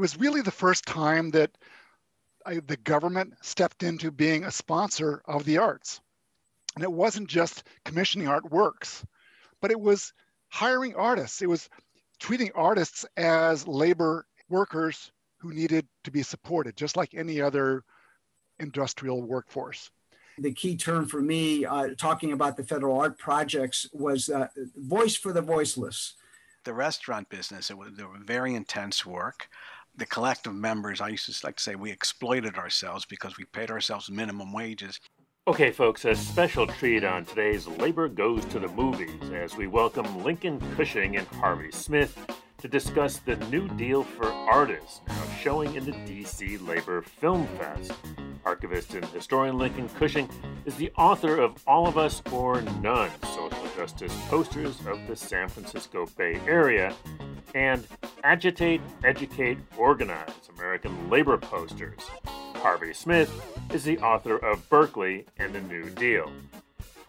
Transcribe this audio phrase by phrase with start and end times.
[0.00, 1.50] was really the first time that
[2.46, 6.00] I, the government stepped into being a sponsor of the arts.
[6.74, 9.04] And it wasn't just commissioning artworks,
[9.60, 10.12] but it was
[10.48, 11.42] hiring artists.
[11.42, 11.68] It was
[12.18, 17.82] treating artists as labor workers who needed to be supported, just like any other
[18.58, 19.90] industrial workforce.
[20.38, 25.16] The key term for me, uh, talking about the federal art projects, was uh, voice
[25.16, 26.14] for the voiceless.
[26.64, 29.48] The restaurant business, it was, it was very intense work.
[30.00, 33.70] The collective members, I used to like to say, we exploited ourselves because we paid
[33.70, 34.98] ourselves minimum wages.
[35.46, 40.24] Okay, folks, a special treat on today's Labor Goes to the Movies as we welcome
[40.24, 42.16] Lincoln Cushing and Harvey Smith
[42.60, 47.92] to discuss the New Deal for Artists, now showing in the DC Labor Film Fest.
[48.44, 50.28] Archivist and historian Lincoln Cushing
[50.66, 55.48] is the author of All of Us or None Social Justice Posters of the San
[55.48, 56.94] Francisco Bay Area
[57.54, 57.86] and
[58.24, 62.00] Agitate, Educate, Organize American Labor Posters.
[62.56, 63.30] Harvey Smith
[63.72, 66.30] is the author of Berkeley and the New Deal.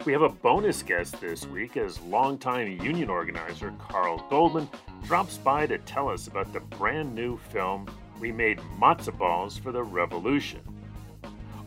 [0.03, 4.67] We have a bonus guest this week as longtime union organizer Carl Goldman
[5.03, 7.85] drops by to tell us about the brand new film
[8.19, 10.61] We Made Matzo Balls for the Revolution.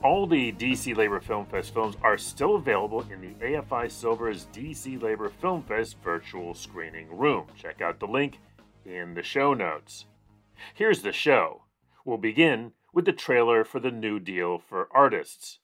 [0.02, 5.00] All the DC Labor Film Fest films are still available in the AFI Silver's DC
[5.00, 7.46] Labor Film Fest virtual screening room.
[7.56, 8.40] Check out the link
[8.84, 10.06] in the show notes.
[10.74, 11.62] Here's the show.
[12.04, 15.60] We'll begin with the trailer for the New Deal for Artists.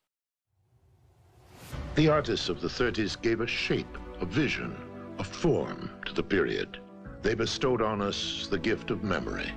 [2.01, 4.75] The artists of the 30s gave a shape, a vision,
[5.19, 6.79] a form to the period.
[7.21, 9.53] They bestowed on us the gift of memory.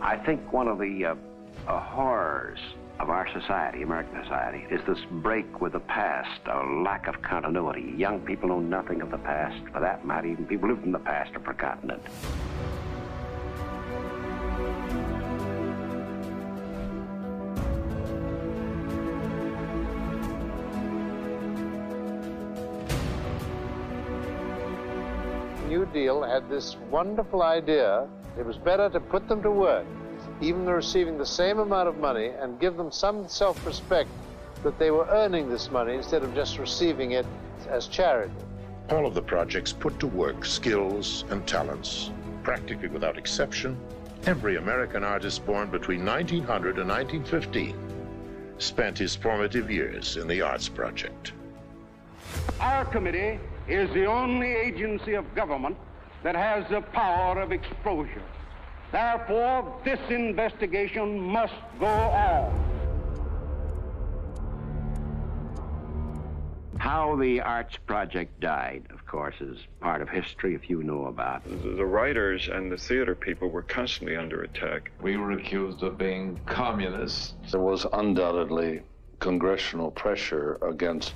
[0.00, 1.14] I think one of the uh,
[1.66, 2.60] uh, horrors
[3.00, 7.94] of our society, American society, is this break with the past, a lack of continuity.
[7.96, 9.60] Young people know nothing of the past.
[9.72, 12.00] For that matter, even people who lived in the past have forgotten it.
[25.98, 28.06] New Deal had this wonderful idea.
[28.38, 29.84] It was better to put them to work,
[30.40, 34.08] even though receiving the same amount of money, and give them some self respect
[34.62, 37.26] that they were earning this money instead of just receiving it
[37.68, 38.32] as charity.
[38.90, 42.12] All of the projects put to work skills and talents.
[42.44, 43.76] Practically without exception,
[44.24, 47.74] every American artist born between 1900 and 1915
[48.58, 51.32] spent his formative years in the Arts Project.
[52.60, 55.76] Our committee is the only agency of government
[56.22, 58.22] that has the power of exposure.
[58.90, 62.68] Therefore, this investigation must go on.
[66.78, 71.42] How the Arts Project died, of course, is part of history if you know about
[71.44, 71.76] it.
[71.76, 74.90] The writers and the theater people were constantly under attack.
[75.02, 77.34] We were accused of being communists.
[77.50, 78.82] There was undoubtedly
[79.18, 81.14] congressional pressure against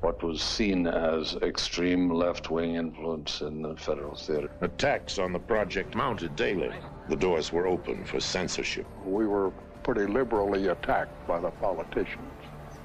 [0.00, 4.50] what was seen as extreme left wing influence in the federal theater.
[4.60, 6.70] Attacks on the project mounted daily.
[7.08, 8.86] The doors were open for censorship.
[9.04, 9.50] We were
[9.82, 12.30] pretty liberally attacked by the politicians.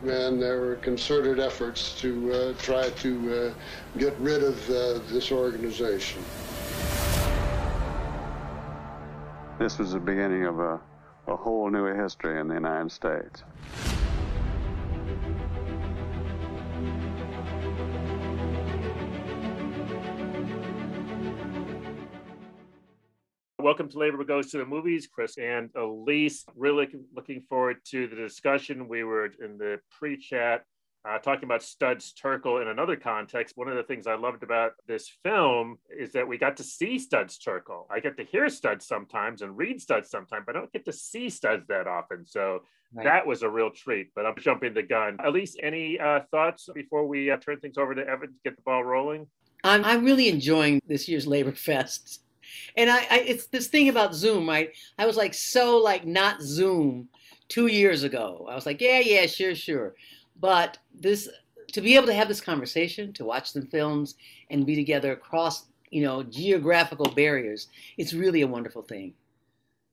[0.01, 5.31] And there were concerted efforts to uh, try to uh, get rid of uh, this
[5.31, 6.21] organization.
[9.59, 10.81] This was the beginning of a,
[11.27, 13.43] a whole new history in the United States.
[23.63, 25.07] Welcome to Labor Goes to the Movies.
[25.07, 28.89] Chris and Elise, really looking forward to the discussion.
[28.89, 30.65] We were in the pre chat
[31.07, 33.55] uh, talking about Studs Terkel in another context.
[33.55, 36.99] One of the things I loved about this film is that we got to see
[36.99, 37.85] Studs Terkel.
[37.89, 40.91] I get to hear Studs sometimes and read Studs sometimes, but I don't get to
[40.91, 42.25] see Studs that often.
[42.25, 42.63] So
[42.93, 43.05] right.
[43.05, 45.15] that was a real treat, but I'm jumping the gun.
[45.23, 48.57] At least any uh, thoughts before we uh, turn things over to Evan to get
[48.57, 49.25] the ball rolling?
[49.63, 52.22] I'm, I'm really enjoying this year's Labor Fest
[52.77, 54.71] and I, I, it's this thing about Zoom, right?
[54.97, 57.09] I was like so like not Zoom
[57.47, 58.47] two years ago.
[58.49, 59.95] I was like, yeah, yeah, sure, sure.
[60.39, 61.29] But this
[61.73, 64.15] to be able to have this conversation, to watch the films
[64.49, 67.67] and be together across, you know, geographical barriers,
[67.97, 69.13] it's really a wonderful thing.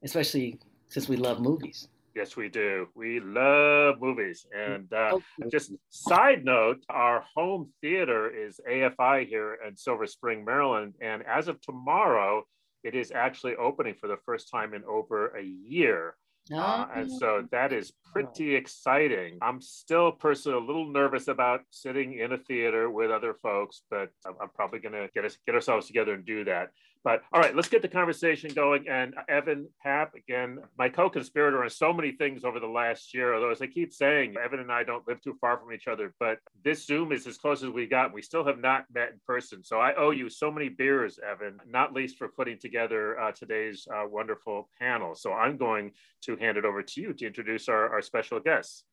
[0.03, 0.59] Especially
[0.89, 1.89] since we love movies.
[2.15, 2.89] Yes, we do.
[2.95, 4.47] We love movies.
[4.57, 5.19] And uh,
[5.51, 10.95] just side note, our home theater is AFI here in Silver Spring, Maryland.
[11.01, 12.47] And as of tomorrow,
[12.83, 16.17] it is actually opening for the first time in over a year.
[16.53, 19.39] Uh, and so that is pretty exciting.
[19.41, 24.11] I'm still personally a little nervous about sitting in a theater with other folks, but
[24.27, 26.71] I'm, I'm probably going to get us get ourselves together and do that.
[27.03, 28.87] But all right, let's get the conversation going.
[28.89, 33.35] And Evan Papp, again, my co-conspirator on so many things over the last year.
[33.35, 36.15] Although as I keep saying, Evan and I don't live too far from each other,
[36.21, 38.13] but this Zoom is as close as we got.
[38.13, 41.59] We still have not met in person, so I owe you so many beers, Evan.
[41.67, 45.15] Not least for putting together uh, today's uh, wonderful panel.
[45.15, 45.93] So I'm going
[46.23, 48.85] to hand it over to you to introduce our, our special guests.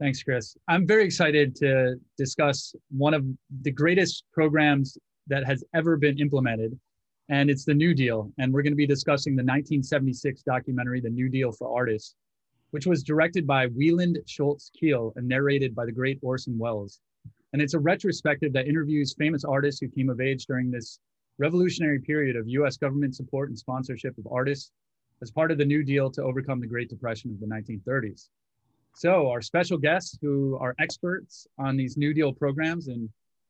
[0.00, 0.56] Thanks, Chris.
[0.68, 3.24] I'm very excited to discuss one of
[3.60, 4.96] the greatest programs
[5.26, 6.78] that has ever been implemented
[7.32, 8.30] and it's the New Deal.
[8.36, 12.14] And we're going to be discussing the 1976 documentary, The New Deal for Artists,
[12.72, 17.00] which was directed by Wieland Schulz Keil and narrated by the great Orson Welles.
[17.54, 20.98] And it's a retrospective that interviews famous artists who came of age during this
[21.38, 24.70] revolutionary period of US government support and sponsorship of artists
[25.22, 28.28] as part of the New Deal to overcome the Great Depression of the 1930s.
[28.94, 33.08] So, our special guests who are experts on these New Deal programs and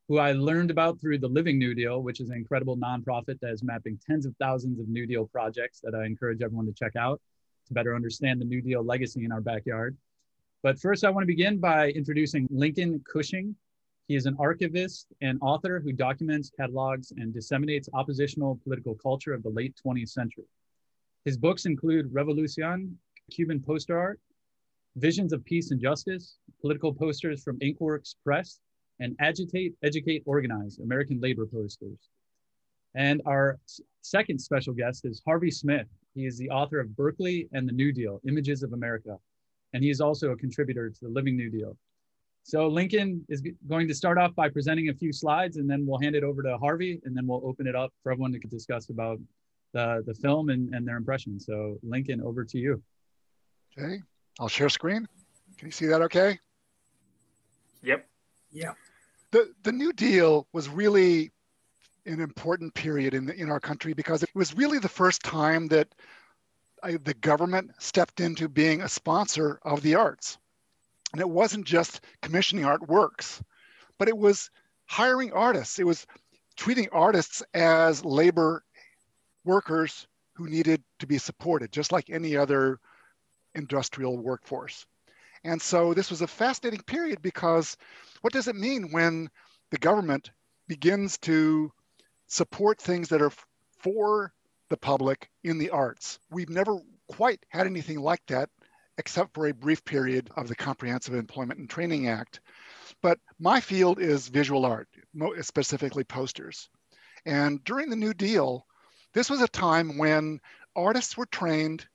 [0.08, 3.52] who I learned about through the Living New Deal, which is an incredible nonprofit that
[3.52, 6.96] is mapping tens of thousands of New Deal projects that I encourage everyone to check
[6.96, 7.20] out
[7.66, 9.96] to better understand the New Deal legacy in our backyard.
[10.62, 13.54] But first, I want to begin by introducing Lincoln Cushing.
[14.08, 19.42] He is an archivist and author who documents, catalogs, and disseminates oppositional political culture of
[19.42, 20.44] the late 20th century.
[21.24, 22.94] His books include Revolucion,
[23.30, 24.20] Cuban poster art,
[24.96, 28.60] Visions of Peace and Justice, political posters from Inkworks Press,
[29.02, 31.98] and Agitate, Educate, Organize, American Labor Posters.
[32.94, 33.58] And our
[34.02, 35.88] second special guest is Harvey Smith.
[36.14, 39.16] He is the author of Berkeley and the New Deal, Images of America.
[39.72, 41.76] And he is also a contributor to the Living New Deal.
[42.44, 45.98] So Lincoln is going to start off by presenting a few slides and then we'll
[45.98, 48.88] hand it over to Harvey and then we'll open it up for everyone to discuss
[48.90, 49.18] about
[49.72, 51.46] the, the film and, and their impressions.
[51.46, 52.82] So Lincoln, over to you.
[53.76, 54.00] Okay,
[54.38, 55.08] I'll share screen.
[55.56, 56.38] Can you see that okay?
[57.82, 58.06] Yep.
[58.50, 58.72] Yeah
[59.32, 61.32] the the New Deal was really
[62.06, 65.68] an important period in the, in our country because it was really the first time
[65.68, 65.88] that
[66.82, 70.38] I, the government stepped into being a sponsor of the arts,
[71.12, 73.40] and it wasn't just commissioning artworks,
[73.98, 74.50] but it was
[74.86, 75.78] hiring artists.
[75.78, 76.06] It was
[76.56, 78.64] treating artists as labor
[79.44, 82.78] workers who needed to be supported, just like any other
[83.54, 84.86] industrial workforce.
[85.44, 87.76] And so this was a fascinating period because
[88.20, 89.28] what does it mean when
[89.70, 90.30] the government
[90.68, 91.72] begins to
[92.28, 93.32] support things that are
[93.78, 94.32] for
[94.70, 96.18] the public in the arts?
[96.30, 96.78] We've never
[97.08, 98.50] quite had anything like that
[98.98, 102.40] except for a brief period of the Comprehensive Employment and Training Act.
[103.00, 104.88] But my field is visual art,
[105.40, 106.68] specifically posters.
[107.26, 108.66] And during the New Deal,
[109.12, 110.40] this was a time when
[110.76, 111.86] artists were trained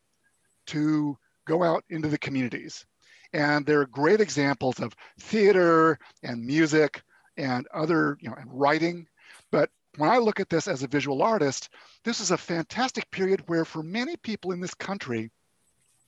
[0.67, 2.85] to go out into the communities
[3.33, 7.01] and there are great examples of theater and music
[7.38, 9.07] and other, you know, and writing.
[9.51, 11.69] But when I look at this as a visual artist,
[12.03, 15.31] this is a fantastic period where for many people in this country,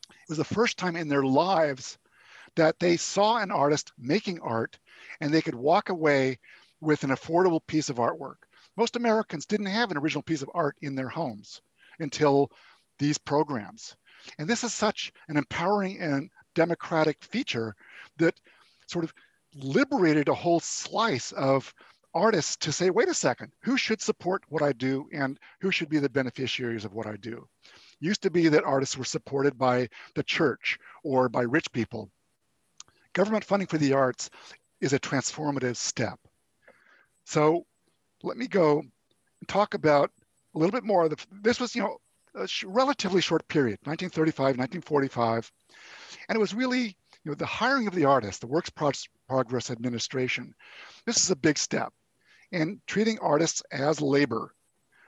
[0.09, 1.97] it was the first time in their lives
[2.55, 4.77] that they saw an artist making art
[5.21, 6.39] and they could walk away
[6.81, 8.35] with an affordable piece of artwork.
[8.77, 11.61] Most Americans didn't have an original piece of art in their homes
[11.99, 12.51] until
[12.97, 13.95] these programs.
[14.37, 17.75] And this is such an empowering and democratic feature
[18.17, 18.39] that
[18.87, 19.13] sort of
[19.55, 21.73] liberated a whole slice of
[22.13, 25.89] artists to say, wait a second, who should support what I do and who should
[25.89, 27.47] be the beneficiaries of what I do?
[27.99, 32.09] Used to be that artists were supported by the church or by rich people.
[33.13, 34.29] Government funding for the arts
[34.81, 36.19] is a transformative step.
[37.25, 37.65] So
[38.23, 40.11] let me go and talk about
[40.55, 41.09] a little bit more.
[41.43, 41.97] This was, you know,
[42.35, 45.51] a relatively short period, 1935, 1945.
[46.27, 48.71] And it was really, you know, the hiring of the artist, the Works
[49.27, 50.53] Progress Administration.
[51.05, 51.93] This is a big step
[52.51, 54.53] in treating artists as labor.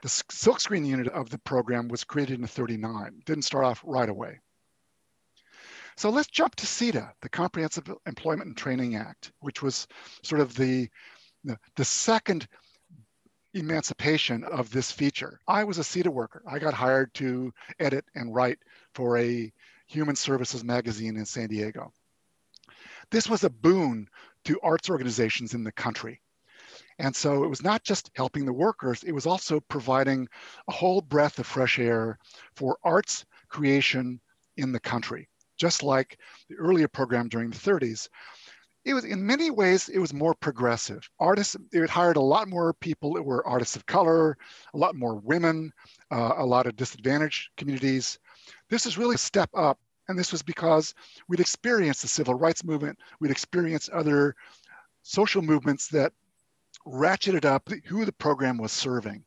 [0.02, 4.40] The silkscreen unit of the program was created in 39, didn't start off right away.
[5.96, 9.86] So let's jump to CETA, the Comprehensive Employment and Training Act, which was
[10.22, 10.88] sort of the,
[11.44, 12.48] the, the second
[13.54, 15.40] emancipation of this feature.
[15.46, 16.42] I was a CETA worker.
[16.46, 18.58] I got hired to edit and write
[18.94, 19.52] for a
[19.86, 21.92] human services magazine in San Diego.
[23.10, 24.08] This was a boon
[24.44, 26.20] to arts organizations in the country.
[26.98, 30.28] And so it was not just helping the workers, it was also providing
[30.68, 32.18] a whole breath of fresh air
[32.54, 34.20] for arts creation
[34.56, 35.28] in the country,
[35.58, 36.18] just like
[36.48, 38.08] the earlier program during the 30s
[38.84, 42.72] it was in many ways it was more progressive artists it hired a lot more
[42.74, 44.36] people that were artists of color
[44.74, 45.72] a lot more women
[46.10, 48.18] uh, a lot of disadvantaged communities
[48.68, 50.94] this is really a step up and this was because
[51.28, 54.34] we'd experienced the civil rights movement we'd experienced other
[55.02, 56.12] social movements that
[56.86, 59.24] ratcheted up who the program was serving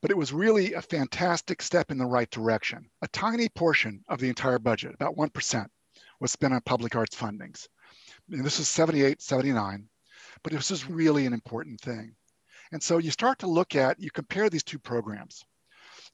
[0.00, 2.88] but it was really a fantastic step in the right direction.
[3.02, 5.66] A tiny portion of the entire budget, about 1%,
[6.20, 7.68] was spent on public arts fundings.
[8.30, 9.88] And this is 78, 79,
[10.42, 12.14] but this is really an important thing.
[12.72, 15.44] And so you start to look at, you compare these two programs.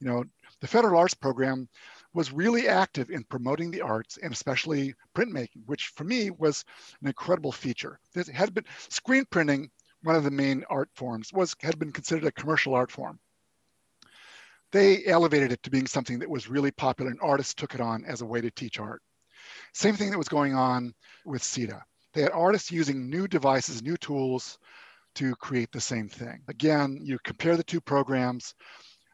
[0.00, 0.24] You know,
[0.60, 1.68] the federal arts program
[2.12, 6.64] was really active in promoting the arts and especially printmaking, which for me was
[7.00, 8.00] an incredible feature.
[8.32, 9.70] Had been screen printing,
[10.02, 13.20] one of the main art forms, was had been considered a commercial art form.
[14.72, 18.04] They elevated it to being something that was really popular, and artists took it on
[18.04, 19.02] as a way to teach art.
[19.74, 21.82] Same thing that was going on with CETA.
[22.12, 24.58] They had artists using new devices, new tools
[25.16, 26.42] to create the same thing.
[26.48, 28.54] Again, you compare the two programs.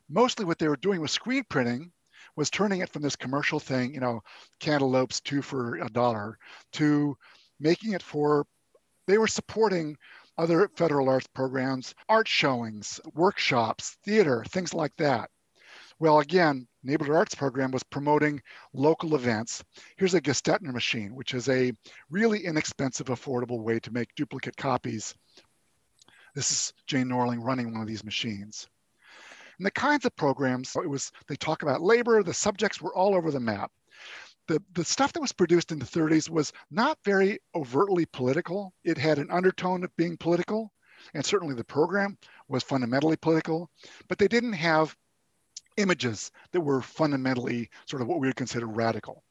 [0.09, 1.93] Mostly what they were doing was screen printing,
[2.37, 4.23] was turning it from this commercial thing, you know,
[4.61, 6.39] cantaloupes two for a dollar,
[6.73, 7.17] to
[7.59, 8.47] making it for,
[9.07, 9.97] they were supporting
[10.39, 15.31] other federal arts programs, art showings, workshops, theater, things like that.
[15.99, 18.43] Well, again, Neighborhood Arts Program was promoting
[18.75, 19.65] local events.
[19.97, 21.73] Here's a Gestetner machine, which is a
[22.11, 25.15] really inexpensive, affordable way to make duplicate copies.
[26.35, 28.69] This is Jane Norling running one of these machines.
[29.57, 33.15] And the kinds of programs, it was, they talk about labor, the subjects were all
[33.15, 33.73] over the map.
[34.49, 38.75] The, the stuff that was produced in the 30s was not very overtly political.
[38.85, 40.73] It had an undertone of being political,
[41.15, 43.71] and certainly the program was fundamentally political,
[44.09, 44.95] but they didn't have
[45.77, 49.23] images that were fundamentally sort of what we would consider radical.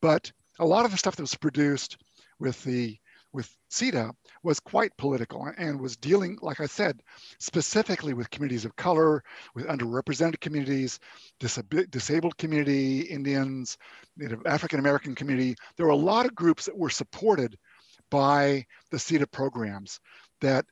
[0.00, 1.96] But a lot of the stuff that was produced
[2.38, 2.98] with the
[3.32, 4.12] with CETA
[4.42, 7.00] was quite political and was dealing, like I said,
[7.38, 9.22] specifically with communities of color,
[9.54, 10.98] with underrepresented communities,
[11.38, 13.78] disab- disabled community, Indians,
[14.16, 15.54] Native African American community.
[15.76, 17.56] There were a lot of groups that were supported
[18.10, 20.00] by the CETA programs
[20.40, 20.66] that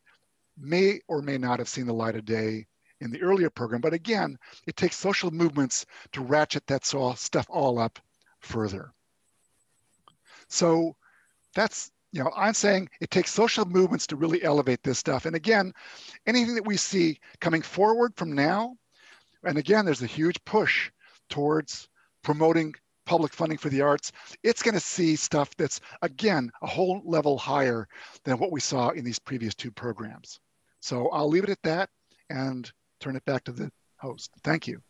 [0.59, 2.67] may or may not have seen the light of day
[3.01, 3.81] in the earlier program.
[3.81, 7.99] But again, it takes social movements to ratchet that stuff all up
[8.41, 8.93] further.
[10.49, 10.97] So
[11.55, 15.27] that's, you know, I'm saying it takes social movements to really elevate this stuff.
[15.27, 15.73] And again,
[16.27, 18.77] anything that we see coming forward from now,
[19.45, 20.91] and again, there's a huge push
[21.29, 21.89] towards
[22.23, 22.75] promoting
[23.05, 24.13] public funding for the arts,
[24.43, 27.89] it's going to see stuff that's, again, a whole level higher
[28.25, 30.41] than what we saw in these previous two programs.
[30.81, 31.91] So I'll leave it at that
[32.31, 34.31] and turn it back to the host.
[34.43, 34.81] Thank you.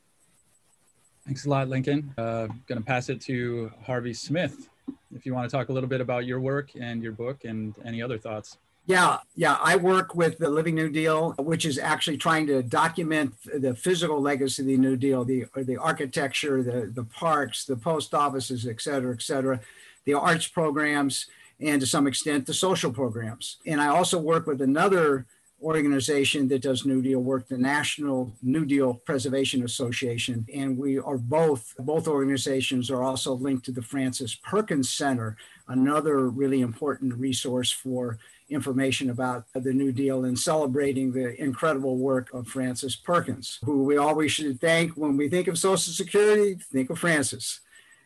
[1.24, 2.14] Thanks a lot, Lincoln.
[2.16, 4.68] Uh, going to pass it to Harvey Smith.
[5.14, 7.74] If you want to talk a little bit about your work and your book and
[7.84, 8.56] any other thoughts.
[8.86, 9.58] Yeah, yeah.
[9.62, 14.18] I work with the Living New Deal, which is actually trying to document the physical
[14.22, 18.80] legacy of the New Deal, the the architecture, the the parks, the post offices, et
[18.80, 19.60] cetera, et cetera,
[20.06, 21.26] the arts programs,
[21.60, 23.58] and to some extent the social programs.
[23.66, 25.26] And I also work with another
[25.62, 30.46] organization that does New Deal work, the National New Deal Preservation Association.
[30.54, 35.36] And we are both, both organizations are also linked to the Frances Perkins Center,
[35.66, 42.32] another really important resource for information about the New Deal and celebrating the incredible work
[42.32, 46.90] of Frances Perkins, who we always should thank when we think of Social Security, think
[46.90, 47.60] of Frances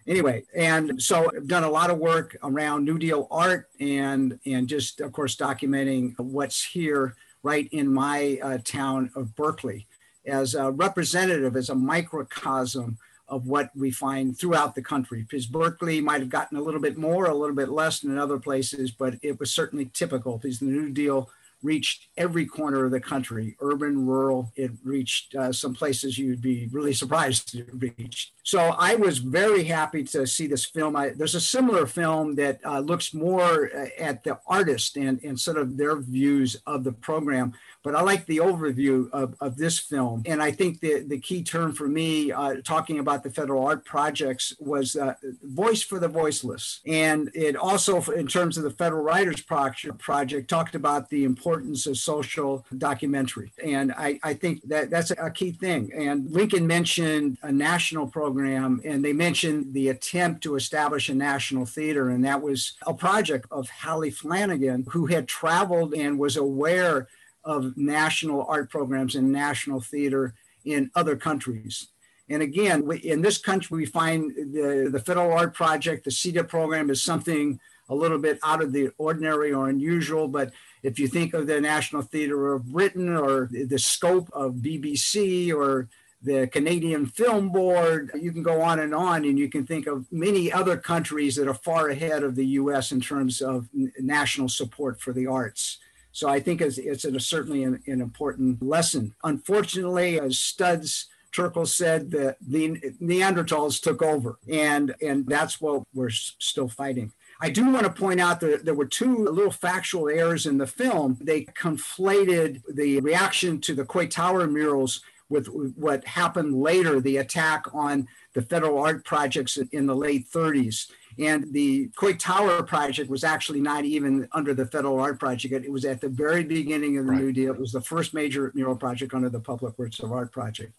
[0.06, 4.68] anyway and so i've done a lot of work around new deal art and and
[4.68, 9.86] just of course documenting what's here right in my uh, town of Berkeley
[10.26, 15.22] as a representative, as a microcosm of what we find throughout the country.
[15.22, 18.18] Because Berkeley might have gotten a little bit more, a little bit less than in
[18.18, 21.30] other places, but it was certainly typical because the New Deal
[21.62, 24.52] reached every corner of the country, urban, rural.
[24.56, 28.32] It reached uh, some places you'd be really surprised it reached.
[28.44, 30.96] So I was very happy to see this film.
[30.96, 35.38] I, there's a similar film that uh, looks more uh, at the artist and, and
[35.38, 37.52] sort of their views of the program.
[37.84, 40.22] But I like the overview of, of this film.
[40.26, 43.84] And I think the, the key term for me, uh, talking about the federal art
[43.84, 46.80] projects, was uh, voice for the voiceless.
[46.86, 51.86] And it also, in terms of the federal writers project, project talked about the importance
[51.86, 53.52] of social documentary.
[53.64, 55.92] And I, I think that that's a key thing.
[55.92, 61.66] And Lincoln mentioned a national program, and they mentioned the attempt to establish a national
[61.66, 62.10] theater.
[62.10, 67.08] And that was a project of Hallie Flanagan, who had traveled and was aware
[67.44, 70.34] of national art programs and national theater
[70.64, 71.88] in other countries.
[72.28, 76.88] And again, in this country, we find the, the Federal Art Project, the CETA program
[76.88, 77.58] is something
[77.88, 80.28] a little bit out of the ordinary or unusual.
[80.28, 85.52] But if you think of the National Theatre of Britain or the scope of BBC
[85.52, 85.88] or
[86.22, 90.10] the Canadian Film Board, you can go on and on, and you can think of
[90.12, 95.00] many other countries that are far ahead of the US in terms of national support
[95.00, 95.78] for the arts.
[96.12, 99.14] So I think it's, it's a, certainly an, an, important lesson.
[99.24, 106.10] Unfortunately, as Studs Terkel said, that the Neanderthals took over, and and that's what we're
[106.10, 107.12] still fighting.
[107.40, 110.66] I do want to point out that there were two little factual errors in the
[110.66, 111.16] film.
[111.20, 115.00] They conflated the reaction to the Coit Tower murals
[115.32, 115.46] with
[115.76, 120.90] what happened later, the attack on the federal art projects in the late 30s.
[121.18, 125.64] And the Coit Tower project was actually not even under the federal art project.
[125.64, 127.20] It was at the very beginning of the right.
[127.20, 127.52] New Deal.
[127.52, 130.72] It was the first major mural project under the Public Works of Art project.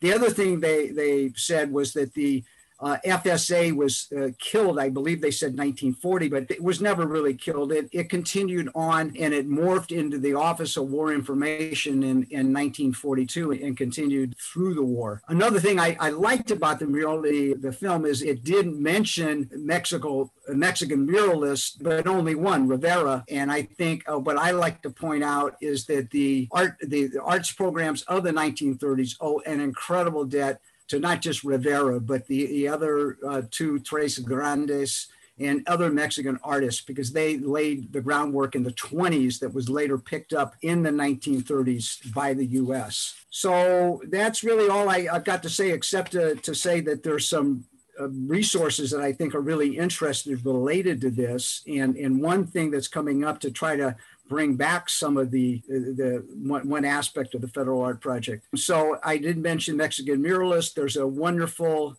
[0.00, 2.44] The other thing they, they said was that the
[2.82, 7.34] uh, FSA was uh, killed, I believe they said 1940, but it was never really
[7.34, 7.70] killed.
[7.70, 12.52] It, it continued on and it morphed into the Office of War Information in, in
[12.52, 15.22] 1942 and continued through the war.
[15.28, 19.48] Another thing I, I liked about the mural, the, the film, is it didn't mention
[19.52, 23.24] Mexico, Mexican muralists, but only one, Rivera.
[23.28, 27.06] And I think uh, what I like to point out is that the art, the,
[27.06, 30.60] the arts programs of the 1930s owe an incredible debt
[30.92, 35.08] to not just Rivera, but the, the other uh, two, Tres Grandes
[35.38, 39.96] and other Mexican artists, because they laid the groundwork in the 20s that was later
[39.96, 43.24] picked up in the 1930s by the US.
[43.30, 47.26] So that's really all I, have got to say, except to, to say that there's
[47.26, 47.64] some
[47.98, 51.62] uh, resources that I think are really interested related to this.
[51.66, 53.96] And, and one thing that's coming up to try to
[54.32, 58.46] bring back some of the, the, one, one aspect of the federal art project.
[58.56, 60.72] So I did mention Mexican muralists.
[60.72, 61.98] There's a wonderful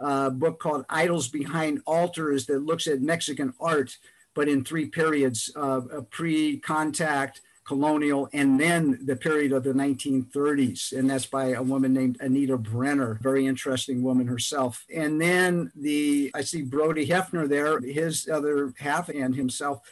[0.00, 3.98] uh, book called Idols Behind Altars that looks at Mexican art,
[4.32, 10.96] but in three periods, uh, pre-contact, colonial, and then the period of the 1930s.
[10.98, 14.86] And that's by a woman named Anita Brenner, very interesting woman herself.
[14.94, 19.82] And then the, I see Brody Hefner there, his other half and himself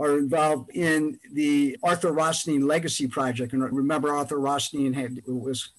[0.00, 3.52] are involved in the Arthur Rothstein Legacy Project.
[3.52, 5.70] And remember, Arthur Rothstein had was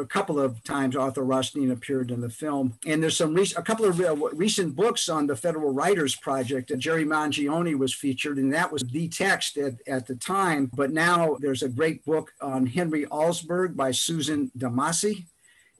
[0.00, 2.78] a couple of times Arthur Rothstein appeared in the film.
[2.86, 6.70] And there's some a couple of uh, recent books on the Federal Writers Project.
[6.70, 10.70] And Jerry Mangione was featured, and that was the text at, at the time.
[10.72, 15.26] But now there's a great book on Henry Alsberg by Susan DeMasi.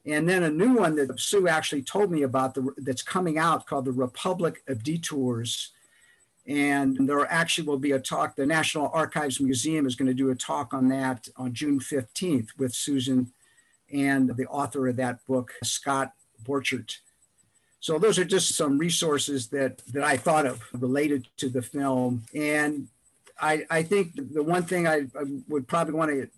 [0.04, 3.66] And then a new one that Sue actually told me about the, that's coming out
[3.66, 5.70] called The Republic of Detours
[6.46, 8.34] and there actually will be a talk.
[8.34, 12.48] The National Archives Museum is going to do a talk on that on June 15th
[12.58, 13.32] with Susan
[13.92, 16.96] and the author of that book, Scott Borchert.
[17.78, 22.24] So those are just some resources that, that I thought of related to the film.
[22.34, 22.88] And
[23.40, 26.28] I, I think the one thing I, I would probably want to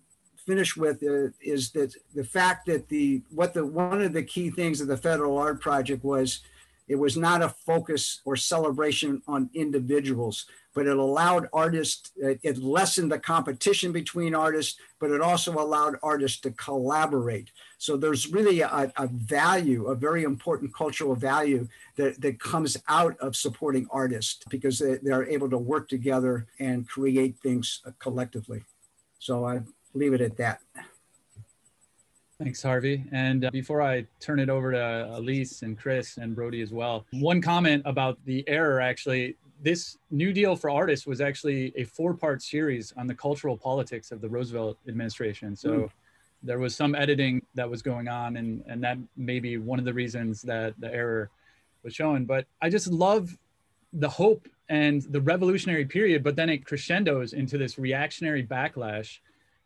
[0.45, 4.49] finish with uh, is that the fact that the what the one of the key
[4.49, 6.41] things of the federal art project was
[6.87, 13.11] it was not a focus or celebration on individuals, but it allowed artists, it lessened
[13.11, 17.49] the competition between artists, but it also allowed artists to collaborate.
[17.77, 23.17] So there's really a, a value, a very important cultural value that, that comes out
[23.19, 28.63] of supporting artists because they, they're able to work together and create things collectively.
[29.19, 29.61] So I
[29.93, 30.59] leave it at that.
[32.39, 33.05] Thanks, Harvey.
[33.13, 37.05] And uh, before I turn it over to Elise and Chris and Brody as well,
[37.11, 39.37] one comment about the error actually.
[39.61, 44.11] This New Deal for Artists was actually a four part series on the cultural politics
[44.11, 45.55] of the Roosevelt administration.
[45.55, 45.89] So mm.
[46.43, 49.85] there was some editing that was going on, and, and that may be one of
[49.85, 51.29] the reasons that the error
[51.83, 52.25] was shown.
[52.25, 53.37] But I just love
[53.93, 59.19] the hope and the revolutionary period, but then it crescendos into this reactionary backlash.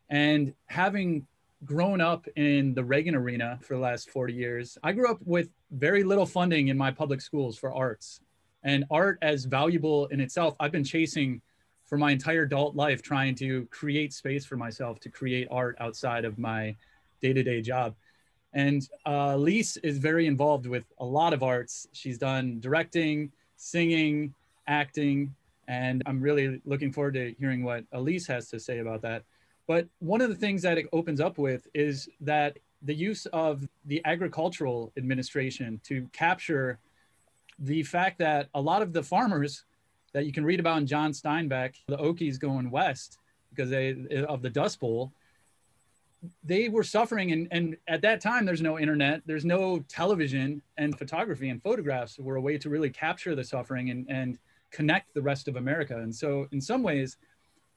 [0.08, 1.26] And having
[1.64, 4.78] grown up in the Reagan arena for the last 40 years.
[4.82, 8.20] I grew up with very little funding in my public schools for arts.
[8.62, 11.40] And art, as valuable in itself, I've been chasing
[11.84, 16.24] for my entire adult life, trying to create space for myself to create art outside
[16.24, 16.76] of my
[17.20, 17.94] day to day job.
[18.52, 21.86] And uh, Lise is very involved with a lot of arts.
[21.92, 24.34] She's done directing, singing,
[24.66, 25.34] acting,
[25.68, 29.22] and I'm really looking forward to hearing what Elise has to say about that.
[29.70, 33.68] But one of the things that it opens up with is that the use of
[33.84, 36.80] the agricultural administration to capture
[37.56, 39.66] the fact that a lot of the farmers
[40.12, 43.18] that you can read about in John Steinbeck, the Okies going west
[43.50, 45.12] because they of the Dust Bowl,
[46.42, 50.98] they were suffering and, and at that time there's no internet there's no television and
[50.98, 54.36] photography and photographs were a way to really capture the suffering and, and
[54.72, 55.96] connect the rest of america.
[55.96, 57.18] And so in some ways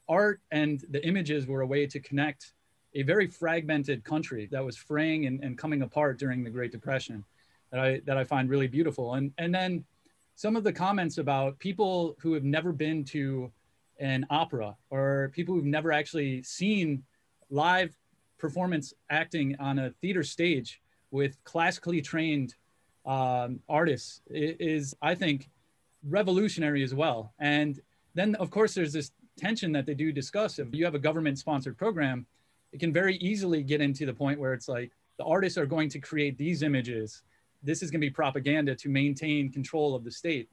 [0.07, 2.53] art and the images were a way to connect
[2.95, 7.23] a very fragmented country that was fraying and, and coming apart during the Great Depression
[7.71, 9.15] that I that I find really beautiful.
[9.15, 9.83] And and then
[10.35, 13.51] some of the comments about people who have never been to
[13.99, 17.03] an opera or people who've never actually seen
[17.49, 17.95] live
[18.37, 22.55] performance acting on a theater stage with classically trained
[23.05, 25.49] um, artists is, I think,
[26.07, 27.33] revolutionary as well.
[27.39, 27.79] And
[28.15, 30.59] then, of course, there's this tension that they do discuss.
[30.59, 32.25] If you have a government sponsored program,
[32.71, 35.89] it can very easily get into the point where it's like the artists are going
[35.89, 37.21] to create these images.
[37.61, 40.49] This is going to be propaganda to maintain control of the state.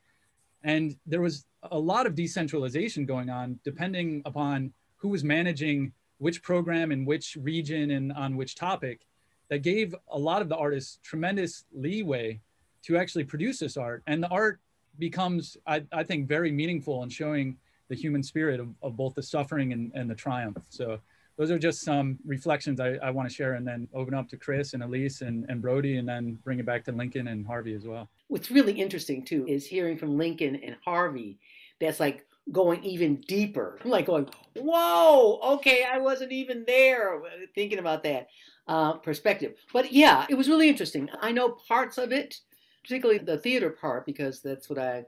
[0.62, 6.42] And there was a lot of decentralization going on depending upon who was managing which
[6.42, 9.06] program in which region and on which topic
[9.48, 12.38] that gave a lot of the artists tremendous leeway
[12.82, 14.02] to actually produce this art.
[14.06, 14.60] And the art
[14.98, 17.56] becomes, I, I think, very meaningful in showing
[17.90, 20.56] the human spirit of, of both the suffering and, and the triumph.
[20.70, 20.98] So
[21.36, 24.36] those are just some reflections I, I want to share and then open up to
[24.36, 27.74] Chris and Elise and, and Brody and then bring it back to Lincoln and Harvey
[27.74, 28.08] as well.
[28.28, 31.38] What's really interesting too is hearing from Lincoln and Harvey
[31.80, 33.78] that's like going even deeper.
[33.84, 37.20] I'm like going, whoa, okay, I wasn't even there
[37.54, 38.28] thinking about that
[38.68, 39.54] uh, perspective.
[39.72, 41.08] But yeah, it was really interesting.
[41.20, 42.36] I know parts of it,
[42.82, 45.04] particularly the theater part, because that's what I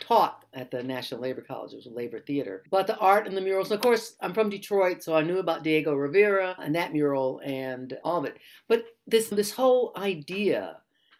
[0.00, 1.72] taught at the National Labor College.
[1.72, 2.62] It was a labor theater.
[2.70, 5.62] But the art and the murals, of course, I'm from Detroit, so I knew about
[5.62, 8.38] Diego Rivera and that mural and all of it.
[8.68, 10.78] But this this whole idea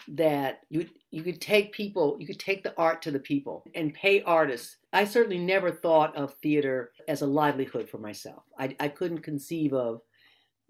[0.08, 3.94] that you you could take people, you could take the art to the people and
[3.94, 4.76] pay artists.
[4.92, 8.42] I certainly never thought of theater as a livelihood for myself.
[8.58, 10.00] I, I couldn't conceive of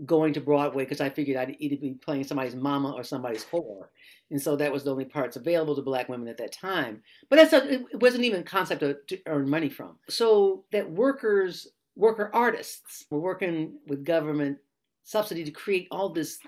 [0.06, 3.86] going to Broadway because I figured I'd either be playing somebody's mama or somebody's whore.
[4.30, 7.02] And so that was the only parts available to black women at that time.
[7.28, 9.96] But that's a, it wasn't even a concept to, to earn money from.
[10.08, 14.58] So that workers, worker artists were working with government
[15.02, 16.38] subsidy to create all this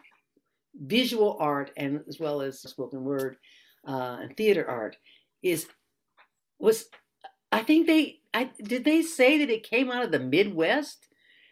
[0.85, 3.37] visual art and as well as spoken word
[3.89, 4.97] uh, and theater art
[5.43, 5.67] is
[6.59, 6.87] was
[7.51, 11.09] I think they I did they say that it came out of the Midwest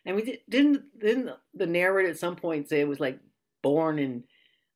[0.09, 3.21] and we didn't didn't the narrator at some point say it was like
[3.62, 4.25] born in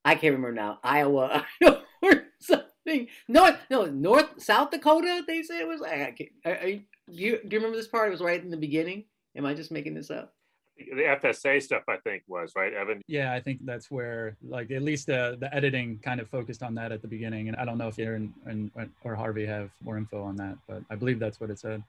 [0.04, 1.44] I can't remember now Iowa?
[2.04, 3.06] Or something.
[3.28, 5.82] No no North South Dakota they said it was?
[5.82, 6.14] I,
[6.44, 8.08] I, I, do you do you remember this part?
[8.08, 9.04] It was right in the beginning?
[9.36, 10.34] Am I just making this up?
[10.76, 13.02] The FSA stuff, I think, was right, Evan.
[13.06, 16.74] Yeah, I think that's where, like, at least the the editing kind of focused on
[16.74, 18.70] that at the beginning, and I don't know if Aaron and,
[19.04, 21.84] or Harvey have more info on that, but I believe that's what it said.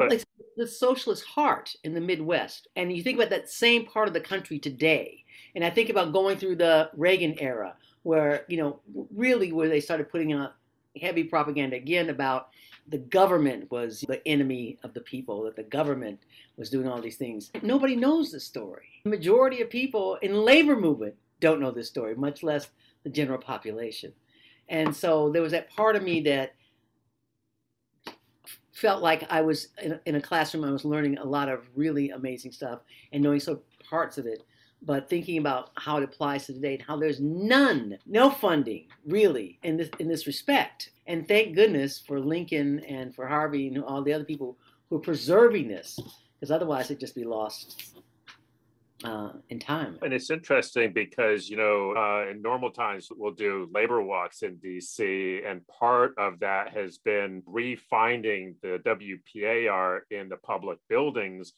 [0.00, 0.24] But like
[0.56, 4.20] the socialist heart in the Midwest, and you think about that same part of the
[4.20, 8.80] country today, and I think about going through the Reagan era, where you know,
[9.14, 10.54] really, where they started putting out
[11.00, 12.48] heavy propaganda again about
[12.88, 16.18] the government was the enemy of the people, that the government
[16.56, 17.50] was doing all these things.
[17.62, 18.88] Nobody knows the story.
[19.04, 22.68] The majority of people in labor movement don't know this story, much less
[23.04, 24.12] the general population.
[24.68, 26.54] And so there was that part of me that
[28.80, 31.66] felt like I was in a, in a classroom, I was learning a lot of
[31.76, 32.80] really amazing stuff
[33.12, 34.44] and knowing so parts of it
[34.82, 39.58] but thinking about how it applies to today and how there's none, no funding really
[39.62, 40.90] in this in this respect.
[41.06, 44.56] And thank goodness for Lincoln and for Harvey and all the other people
[44.88, 45.98] who are preserving this,
[46.38, 47.99] because otherwise it'd just be lost
[49.04, 49.98] uh, in time.
[50.02, 54.56] And it's interesting because, you know, uh, in normal times, we'll do labor walks in
[54.56, 61.52] DC, and part of that has been refinding the WPAR in the public buildings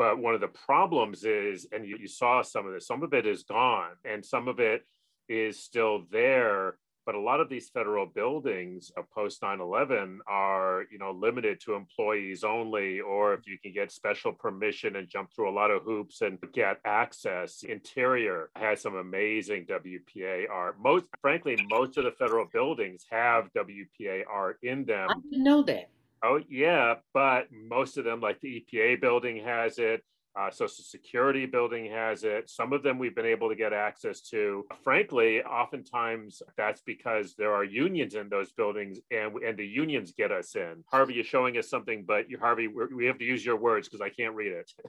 [0.00, 3.12] but one of the problems is, and you, you saw some of this, some of
[3.12, 4.82] it is gone and some of it
[5.28, 6.78] is still there.
[7.10, 12.44] But a lot of these federal buildings post 9-11 are, you know, limited to employees
[12.44, 16.20] only, or if you can get special permission and jump through a lot of hoops
[16.20, 17.64] and get access.
[17.64, 20.76] Interior has some amazing WPA art.
[20.80, 25.08] Most, frankly, most of the federal buildings have WPA art in them.
[25.10, 25.90] I didn't know that.
[26.22, 30.04] Oh yeah, but most of them, like the EPA building, has it.
[30.38, 32.48] Uh, Social Security building has it.
[32.48, 34.64] Some of them we've been able to get access to.
[34.84, 40.30] Frankly, oftentimes that's because there are unions in those buildings, and and the unions get
[40.30, 40.84] us in.
[40.86, 44.00] Harvey, you're showing us something, but you, Harvey, we have to use your words because
[44.00, 44.72] I can't read it.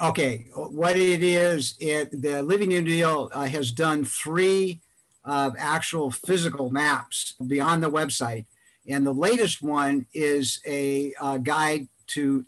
[0.00, 4.80] Okay, what it is, it the Living New Deal uh, has done three
[5.22, 8.46] uh, actual physical maps beyond the website
[8.86, 12.44] and the latest one is a uh, guide to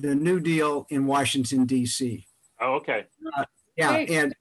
[0.00, 2.26] the New Deal in Washington, D.C.
[2.60, 3.04] Oh, okay.
[3.36, 3.44] Uh,
[3.76, 4.34] yeah, and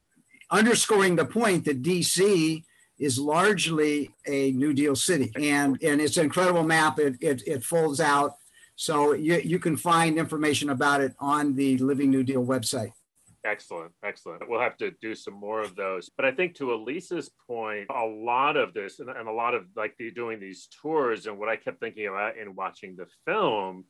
[0.51, 2.63] underscoring the point that D.C.
[2.97, 6.99] is largely a New Deal city, and and it's an incredible map.
[6.99, 8.35] It it, it folds out,
[8.75, 12.91] so you you can find information about it on the Living New Deal website.
[13.45, 14.49] Excellent, excellent.
[14.49, 16.09] We'll have to do some more of those.
[16.09, 19.65] But I think to Elise's point, a lot of this and, and, a lot of
[19.75, 23.85] like the, doing these tours and what I kept thinking about in watching the film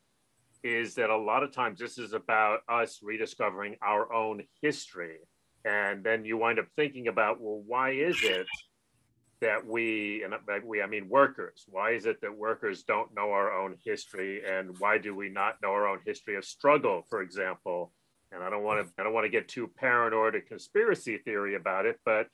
[0.65, 5.19] is that a lot of times this is about us rediscovering our own history.
[5.63, 8.47] And then you wind up thinking about, well, why is it
[9.41, 10.33] that we, and
[10.65, 14.41] we, I mean workers, why is it that workers don't know our own history?
[14.43, 17.91] And why do we not know our own history of struggle, for example?
[18.31, 21.53] And I don't want to, I don't want to get too paranoid or conspiracy theory
[21.53, 22.27] about it, but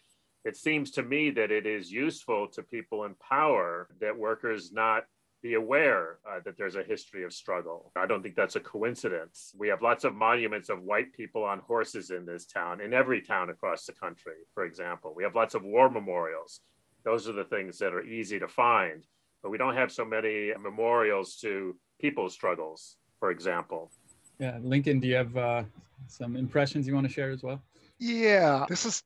[0.45, 5.03] it seems to me that it is useful to people in power that workers not
[5.41, 7.91] be aware uh, that there's a history of struggle.
[7.95, 9.53] I don't think that's a coincidence.
[9.57, 13.21] We have lots of monuments of white people on horses in this town, in every
[13.21, 15.13] town across the country, for example.
[15.15, 16.61] We have lots of war memorials.
[17.03, 19.03] Those are the things that are easy to find,
[19.41, 23.91] but we don't have so many memorials to people's struggles, for example.
[24.39, 25.63] Yeah, Lincoln, do you have uh,
[26.07, 27.61] some impressions you want to share as well?
[27.99, 29.03] Yeah, this is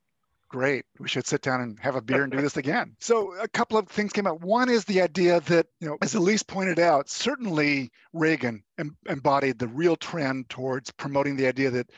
[0.49, 0.85] great.
[0.99, 2.95] We should sit down and have a beer and do this again.
[2.99, 4.41] So a couple of things came out.
[4.41, 9.59] One is the idea that, you know, as Elise pointed out, certainly Reagan em- embodied
[9.59, 11.91] the real trend towards promoting the idea that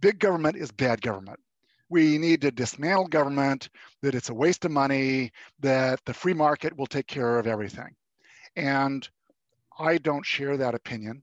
[0.00, 1.40] big government is bad government.
[1.88, 3.68] We need to dismantle government,
[4.02, 5.30] that it's a waste of money,
[5.60, 7.94] that the free market will take care of everything.
[8.56, 9.08] And
[9.78, 11.22] I don't share that opinion.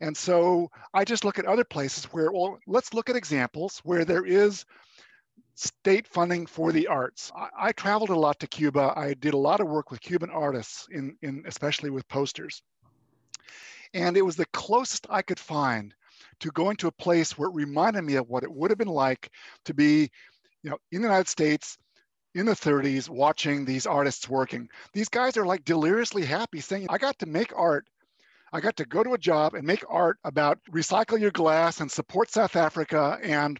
[0.00, 4.04] And so I just look at other places where, well, let's look at examples where
[4.04, 4.64] there is
[5.54, 7.30] state funding for the arts.
[7.36, 8.92] I, I, traveled a lot to Cuba.
[8.96, 12.62] I did a lot of work with Cuban artists, in, in especially with posters.
[13.94, 15.94] And it was the closest I could find
[16.40, 18.88] to going to a place where it reminded me of what it would have been
[18.88, 19.30] like
[19.66, 20.10] to be,
[20.62, 21.76] you know, in the United States
[22.34, 24.68] in the 30s watching these artists working.
[24.94, 27.86] These guys are like deliriously happy saying, I got to make art
[28.54, 31.90] I got to go to a job and make art about recycle your glass and
[31.90, 33.58] support South Africa and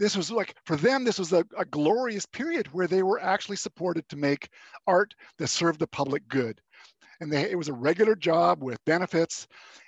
[0.00, 3.56] this was like for them this was a, a, glorious period where they were actually
[3.56, 4.48] supported to make
[4.86, 6.60] art that served the public good.
[7.20, 9.46] And they, it was a regular job with benefits.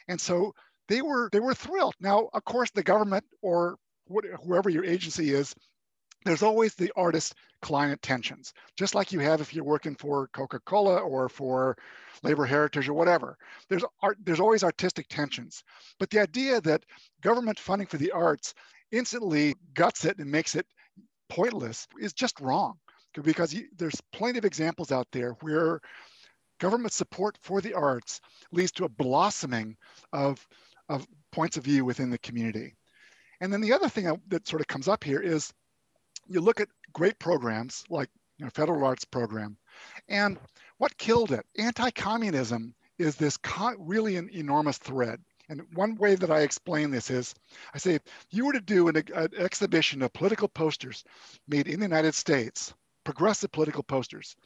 [0.09, 0.53] And so
[0.89, 1.95] they were they were thrilled.
[1.99, 3.77] Now of course the government or
[4.45, 5.55] whoever your agency is
[6.25, 10.97] there's always the artist client tensions just like you have if you're working for coca-cola
[10.99, 11.77] or for
[12.23, 13.37] labor heritage or whatever
[13.69, 15.63] there's art there's always artistic tensions
[15.99, 16.85] but the idea that
[17.21, 18.55] government funding for the arts
[18.91, 20.67] instantly guts it and makes it
[21.29, 22.79] pointless is just wrong
[23.21, 25.81] because there's plenty of examples out there where
[26.59, 28.21] government support for the arts
[28.53, 29.77] leads to a blossoming
[30.13, 30.47] of,
[30.89, 32.75] of points of view within the community.
[33.41, 35.53] And then the other thing that sort of comes up here is
[36.29, 38.09] you look at great programs like
[38.39, 39.57] you know, federal arts program,
[40.09, 40.39] and
[40.79, 41.47] what killed it?
[41.59, 43.39] Anti-communism is this
[43.79, 45.21] really an enormous thread.
[45.49, 47.35] And one way that I explain this is
[47.75, 51.05] I say, if you were to do an, an exhibition of political posters
[51.49, 52.73] made in the United States,
[53.05, 54.37] progressive political posters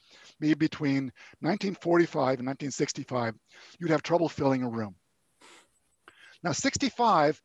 [0.40, 3.34] made between 1945 and 1965,
[3.78, 4.96] you'd have trouble filling a room.
[6.42, 7.40] Now, 65,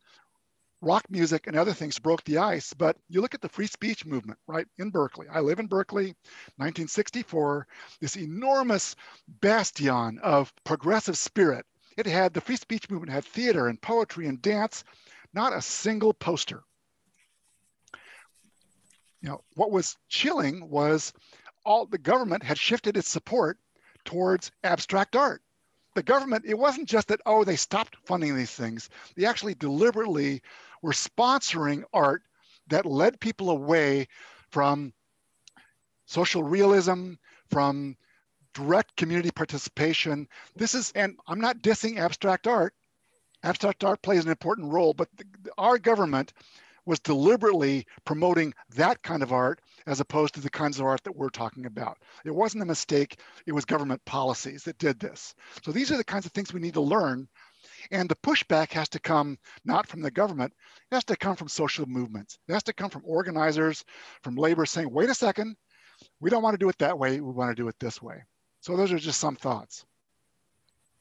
[0.81, 4.05] rock music and other things broke the ice, but you look at the free speech
[4.05, 5.27] movement, right, in Berkeley.
[5.31, 6.15] I live in Berkeley,
[6.57, 7.67] 1964,
[7.99, 8.95] this enormous
[9.27, 11.65] bastion of progressive spirit
[11.97, 14.83] it had the free speech movement had theater and poetry and dance,
[15.33, 16.63] not a single poster.
[19.21, 21.13] You know, what was chilling was
[21.65, 23.59] all the government had shifted its support
[24.03, 25.43] towards abstract art.
[25.93, 28.89] The government, it wasn't just that, oh, they stopped funding these things.
[29.15, 30.41] They actually deliberately
[30.81, 32.23] were sponsoring art
[32.67, 34.07] that led people away
[34.49, 34.93] from
[36.05, 37.13] social realism,
[37.49, 37.95] from
[38.53, 40.27] direct community participation.
[40.55, 42.73] This is, and I'm not dissing abstract art.
[43.43, 45.25] Abstract art plays an important role, but the,
[45.57, 46.33] our government
[46.85, 51.15] was deliberately promoting that kind of art as opposed to the kinds of art that
[51.15, 51.97] we're talking about.
[52.25, 55.35] It wasn't a mistake, it was government policies that did this.
[55.63, 57.27] So these are the kinds of things we need to learn.
[57.91, 60.53] And the pushback has to come not from the government,
[60.91, 62.39] it has to come from social movements.
[62.47, 63.83] It has to come from organizers,
[64.23, 65.57] from labor saying, wait a second,
[66.19, 68.23] we don't want to do it that way, we want to do it this way.
[68.61, 69.85] So those are just some thoughts.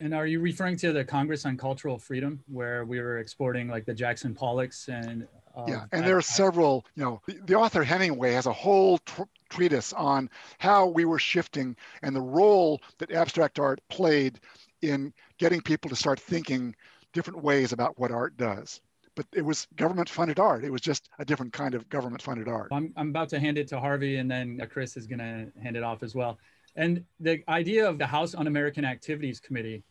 [0.01, 3.85] And are you referring to the Congress on Cultural Freedom, where we were exporting like
[3.85, 5.29] the Jackson Pollocks and?
[5.55, 6.87] Uh, yeah, and there are several.
[6.95, 11.19] You know, the, the author Hemingway has a whole tr- treatise on how we were
[11.19, 14.41] shifting and the role that abstract art played
[14.83, 16.75] in getting people to start thinking
[17.13, 18.81] different ways about what art does.
[19.17, 20.65] But it was government funded art.
[20.65, 22.69] It was just a different kind of government funded art.
[22.73, 25.49] I'm, I'm about to hand it to Harvey, and then uh, Chris is going to
[25.63, 26.39] hand it off as well.
[26.77, 29.83] And the idea of the House Un-American Activities Committee,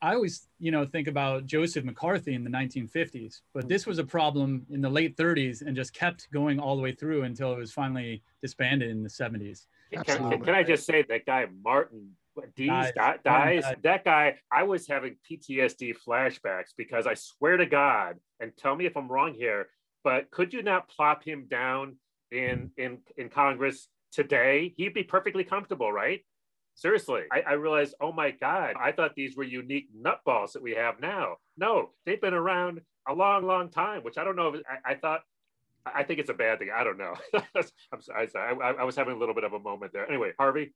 [0.00, 4.04] I always, you know, think about Joseph McCarthy in the 1950s, but this was a
[4.04, 7.58] problem in the late 30s and just kept going all the way through until it
[7.58, 9.66] was finally disbanded in the 70s.
[9.92, 12.10] Can, can, I just say that guy Martin
[12.56, 13.64] Dees dies, dies.
[13.82, 18.86] That guy, I was having PTSD flashbacks because I swear to God, and tell me
[18.86, 19.68] if I'm wrong here,
[20.04, 21.96] but could you not plop him down
[22.30, 24.74] in in in Congress today?
[24.76, 26.20] He'd be perfectly comfortable, right?
[26.74, 30.74] Seriously, I, I realized, oh my God, I thought these were unique nutballs that we
[30.74, 31.36] have now.
[31.58, 34.54] No, they've been around a long, long time, which I don't know.
[34.54, 35.20] If, I, I thought
[35.84, 36.70] I think it's a bad thing.
[36.74, 37.14] I don't know.
[37.34, 38.28] I'm sorry.
[38.62, 40.08] I, I, was having a little bit of a moment there.
[40.08, 40.72] Anyway, Harvey.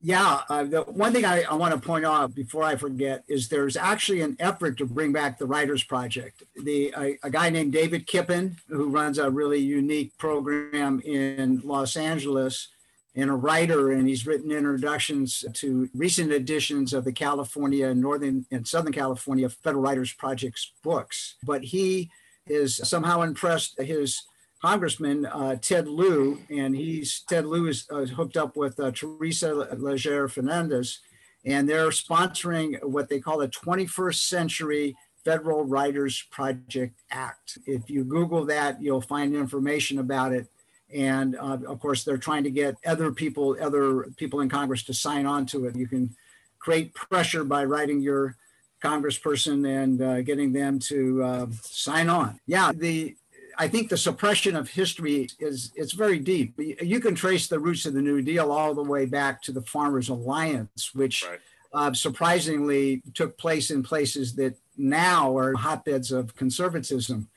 [0.00, 3.48] Yeah, uh, the one thing I, I want to point out before I forget is
[3.48, 6.44] there's actually an effort to bring back the Writers Project.
[6.62, 11.96] The a, a guy named David Kipen, who runs a really unique program in Los
[11.96, 12.68] Angeles,
[13.16, 18.46] and a writer, and he's written introductions to recent editions of the California, and Northern,
[18.52, 21.34] and Southern California Federal Writers Project's books.
[21.42, 22.08] But he
[22.46, 24.22] is somehow impressed his
[24.60, 29.52] congressman uh, Ted Lieu, and he's Ted Lieu is uh, hooked up with uh, Teresa
[29.54, 31.00] Leger Fernandez,
[31.44, 37.58] and they're sponsoring what they call the 21st Century Federal Writers Project Act.
[37.66, 40.48] If you Google that, you'll find information about it.
[40.92, 44.94] And uh, of course, they're trying to get other people, other people in Congress to
[44.94, 45.76] sign on to it.
[45.76, 46.14] You can
[46.58, 48.36] create pressure by writing your
[48.82, 52.40] congressperson and uh, getting them to uh, sign on.
[52.46, 53.16] Yeah, the
[53.58, 56.54] I think the suppression of history is it's very deep.
[56.58, 59.62] You can trace the roots of the New Deal all the way back to the
[59.62, 61.40] Farmers Alliance, which right.
[61.72, 67.28] uh, surprisingly took place in places that now are hotbeds of conservatism.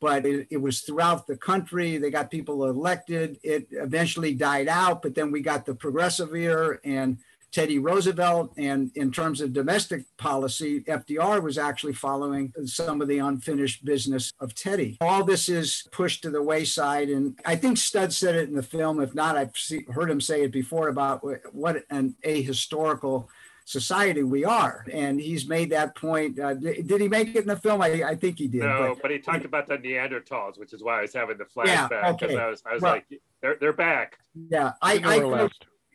[0.00, 1.96] But it, it was throughout the country.
[1.96, 3.38] They got people elected.
[3.42, 7.18] It eventually died out, but then we got the progressive era and
[7.52, 8.52] Teddy Roosevelt.
[8.56, 14.32] And in terms of domestic policy, FDR was actually following some of the unfinished business
[14.40, 14.98] of Teddy.
[15.00, 17.08] All this is pushed to the wayside.
[17.08, 19.00] And I think Stud said it in the film.
[19.00, 19.54] If not, I've
[19.92, 23.26] heard him say it before about what an ahistorical
[23.70, 24.84] society we are.
[24.92, 26.38] And he's made that point.
[26.38, 27.80] Uh, did he make it in the film?
[27.80, 28.62] I, I think he did.
[28.62, 31.44] No, but, but, he talked about the Neanderthals, which is why I was having the
[31.44, 31.90] flashback.
[31.90, 32.36] Yeah, okay.
[32.36, 33.06] I was, I was well, like,
[33.40, 34.18] they're, they're back.
[34.50, 35.48] Yeah, I, I,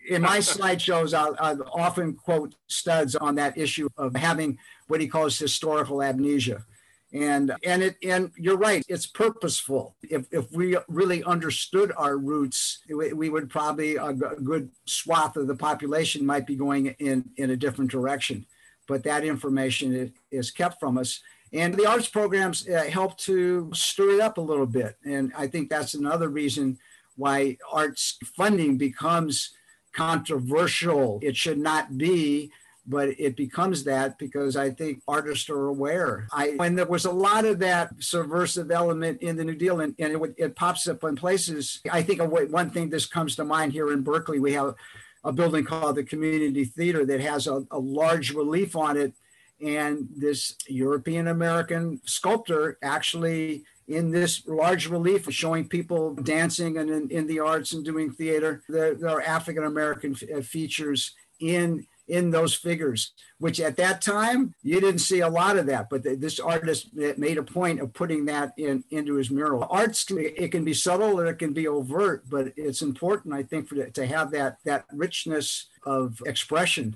[0.07, 5.07] in my slideshows, I'll, I'll, often quote studs on that issue of having what he
[5.07, 6.65] calls historical amnesia.
[7.13, 9.95] And and it and you're right, it's purposeful.
[10.03, 15.47] If, if we really understood our roots, we, we would probably a, good swath of
[15.47, 18.45] the population might be going in in a different direction.
[18.87, 21.21] But that information is, is kept from us.
[21.53, 24.97] And the arts programs uh, help to stir it up a little bit.
[25.05, 26.77] And I think that's another reason
[27.15, 29.51] why arts funding becomes
[29.95, 31.19] controversial.
[31.21, 32.51] It should not be,
[32.87, 36.27] but it becomes that because I think artists are aware.
[36.31, 39.95] I and there was a lot of that subversive element in the New Deal, and,
[39.97, 41.81] and it, it pops up in places.
[41.91, 44.75] I think one thing this comes to mind here in Berkeley, we have
[45.23, 49.13] a building called the Community Theater that has a, a large relief on it,
[49.59, 56.89] and this European American sculptor actually in this large relief of showing people dancing and
[56.89, 58.63] in, in the arts and doing theater.
[58.67, 63.99] There, there are African American f- uh, features in in those figures, which at that
[63.99, 65.89] time you didn't see a lot of that.
[65.89, 69.67] But the, this artist made a point of putting that in into his mural.
[69.69, 73.67] Arts it can be subtle or it can be overt, but it's important, I think,
[73.67, 76.95] for to have that that richness of expression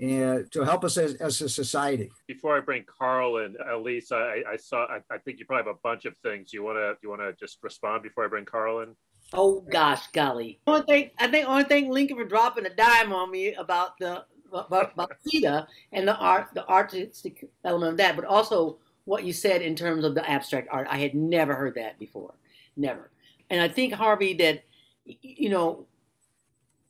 [0.00, 2.10] and to help us as, as a society.
[2.26, 5.76] Before I bring Carl and Elise, I, I saw I, I, think you probably have
[5.76, 8.44] a bunch of things you want to you want to just respond before I bring
[8.44, 8.94] Carl in.
[9.32, 10.60] Oh gosh, golly!
[10.64, 14.24] One thing I think only thing Lincoln for dropping a dime on me about the
[14.52, 19.32] about, about CETA and the art the artistic element of that, but also what you
[19.32, 20.86] said in terms of the abstract art.
[20.90, 22.34] I had never heard that before,
[22.76, 23.10] never.
[23.50, 24.64] And I think Harvey that
[25.04, 25.86] you know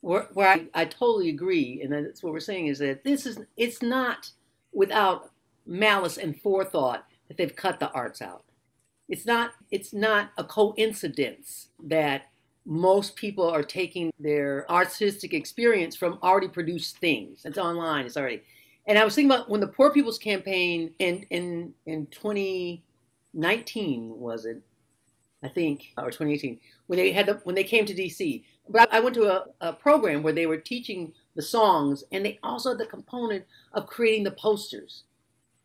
[0.00, 3.38] where, where I, I totally agree, and that's what we're saying is that this is
[3.56, 4.30] it's not
[4.72, 5.30] without
[5.66, 8.44] malice and forethought that they've cut the arts out.
[9.08, 12.30] It's not it's not a coincidence that
[12.64, 17.42] most people are taking their artistic experience from already produced things.
[17.44, 18.06] It's online.
[18.06, 18.40] It's already.
[18.86, 24.46] And I was thinking about when the Poor People's Campaign in in in 2019 was
[24.46, 24.62] it?
[25.42, 29.00] I think or 2018 when they had the, when they came to DC but I
[29.00, 32.78] went to a, a program where they were teaching the songs, and they also had
[32.78, 35.02] the component of creating the posters.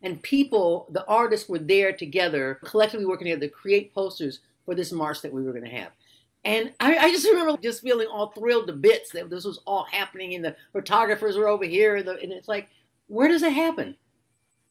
[0.02, 4.92] And people, the artists were there together, collectively working together to create posters for this
[4.92, 5.92] march that we were going to have.
[6.44, 9.86] And I, I, just remember just feeling all thrilled to bits that this was all
[9.86, 11.96] happening, and the photographers were over here.
[11.96, 12.70] And, the, and it's like,
[13.08, 13.96] where does it happen?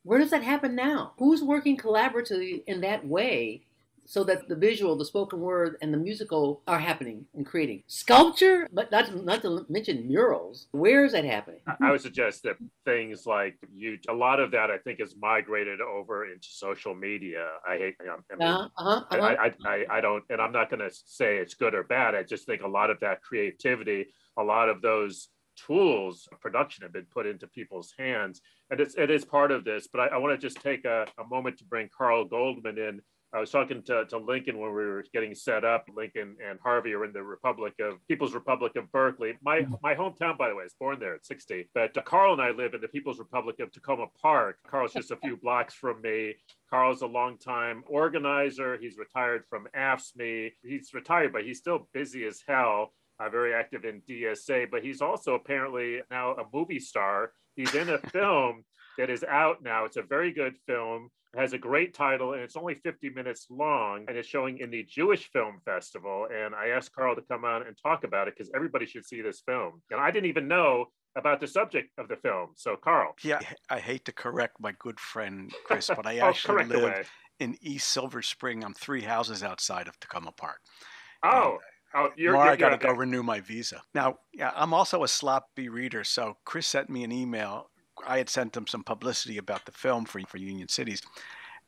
[0.05, 1.15] Where does that happen now?
[1.19, 3.63] Who's working collaboratively in that way
[4.07, 7.83] so that the visual, the spoken word, and the musical are happening and creating.
[7.87, 10.69] Sculpture, but not, not to mention murals.
[10.73, 11.61] Where is that happening?
[11.81, 15.81] I would suggest that things like you, a lot of that I think is migrated
[15.81, 17.47] over into social media.
[17.67, 19.23] I hate, I, mean, uh-huh, uh-huh, uh-huh.
[19.23, 22.15] I, I, I, I don't, and I'm not going to say it's good or bad.
[22.15, 24.07] I just think a lot of that creativity,
[24.39, 28.41] a lot of those tools of production have been put into people's hands
[28.71, 31.07] and it's it is part of this but i, I want to just take a,
[31.19, 33.01] a moment to bring carl goldman in
[33.35, 35.87] I was talking to, to Lincoln when we were getting set up.
[35.95, 39.35] Lincoln and Harvey are in the Republic of People's Republic of Berkeley.
[39.43, 39.75] My mm-hmm.
[39.83, 41.69] my hometown, by the way, I was born there at 60.
[41.75, 44.59] But uh, Carl and I live in the People's Republic of Takoma Park.
[44.69, 46.35] Carl's just a few blocks from me.
[46.71, 48.79] Carl's a longtime organizer.
[48.79, 50.53] He's retired from AFSCME.
[50.63, 52.93] He's retired, but he's still busy as hell.
[53.19, 57.33] Uh, very active in DSA, but he's also apparently now a movie star.
[57.57, 58.65] He's in a film
[58.99, 59.85] that is out now.
[59.85, 63.47] It's a very good film It has a great title and it's only 50 minutes
[63.51, 66.29] long and it's showing in the Jewish Film Festival.
[66.35, 69.21] And I asked Carl to come on and talk about it because everybody should see
[69.21, 69.83] this film.
[69.91, 70.87] And I didn't even know
[71.17, 72.51] about the subject of the film.
[72.57, 73.15] So, Carl.
[73.23, 73.41] Yeah,
[73.71, 77.05] I hate to correct my good friend Chris, but I oh, actually live away.
[77.39, 78.65] in East Silver Spring.
[78.65, 80.59] I'm three houses outside of Takoma Park.
[81.23, 81.59] Oh.
[81.97, 83.81] Oh, you're, uh, Tomorrow I got to go renew my visa.
[83.95, 87.71] Now, yeah, I'm also a sloppy reader, so Chris sent me an email
[88.07, 91.03] I had sent him some publicity about the film for, for Union Cities.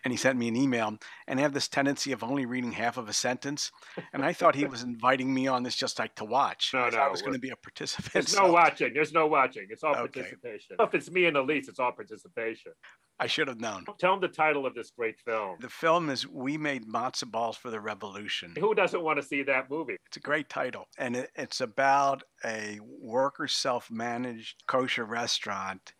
[0.04, 2.96] And he sent me an email, and I have this tendency of only reading half
[2.96, 3.72] of a sentence.
[4.12, 6.70] And I thought he was inviting me on this just like to watch.
[6.72, 6.98] No, no.
[6.98, 8.12] I was going to be a participant.
[8.12, 8.46] There's so.
[8.46, 8.94] no watching.
[8.94, 9.66] There's no watching.
[9.68, 10.20] It's all okay.
[10.20, 10.76] participation.
[10.78, 12.72] If it's me and Elise, it's all participation.
[13.18, 13.84] I should have known.
[13.98, 15.56] Tell him the title of this great film.
[15.60, 18.52] The film is We Made Matzo Balls for the Revolution.
[18.58, 19.96] Who doesn't want to see that movie?
[20.06, 20.86] It's a great title.
[20.98, 25.94] And it, it's about a worker self managed kosher restaurant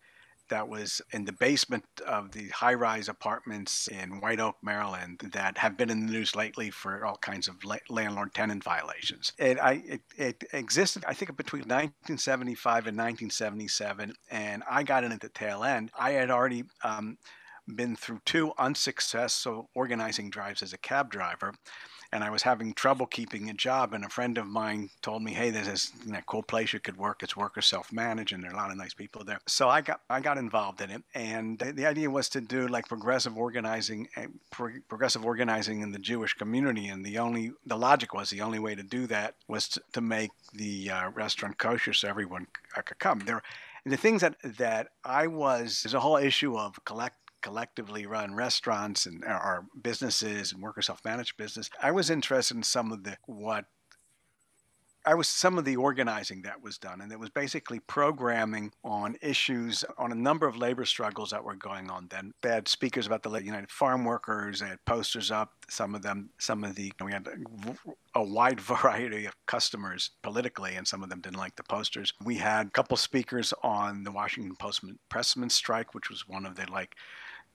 [0.49, 5.57] that was in the basement of the high rise apartments in White Oak, Maryland, that
[5.57, 7.55] have been in the news lately for all kinds of
[7.89, 9.33] landlord tenant violations.
[9.37, 15.11] It, I, it, it, existed, I think, between 1975 and 1977, and I got in
[15.11, 15.91] at the tail end.
[15.97, 17.17] I had already um,
[17.75, 21.53] been through two unsuccessful organizing drives as a cab driver
[22.11, 23.93] and I was having trouble keeping a job.
[23.93, 26.79] And a friend of mine told me, "Hey, there's this you know, cool place you
[26.79, 27.23] could work.
[27.23, 30.01] It's worker self-managed, and there are a lot of nice people there." So I got
[30.09, 34.27] I got involved in it, and the idea was to do like progressive organizing, eh,
[34.51, 36.87] progressive organizing in the Jewish community.
[36.87, 40.01] And the only the logic was the only way to do that was to, to
[40.01, 42.47] make the uh, restaurant kosher so everyone
[42.85, 43.19] could come.
[43.19, 43.41] There,
[43.83, 47.15] and the things that that I was there's a whole issue of collect
[47.47, 51.69] collectively run restaurants and our businesses and worker self-managed business.
[51.81, 53.63] I was interested in some of the what
[55.05, 59.15] I was some of the organizing that was done, and it was basically programming on
[59.21, 62.07] issues on a number of labor struggles that were going on.
[62.09, 64.59] Then they had speakers about the United Farm Workers.
[64.59, 65.53] They had posters up.
[65.69, 67.25] Some of them, some of the we had
[68.15, 72.11] a, wide variety of customers politically, and some of them didn't like the posters.
[72.25, 76.57] We had a couple speakers on the Washington Post pressman strike, which was one of
[76.57, 76.97] the like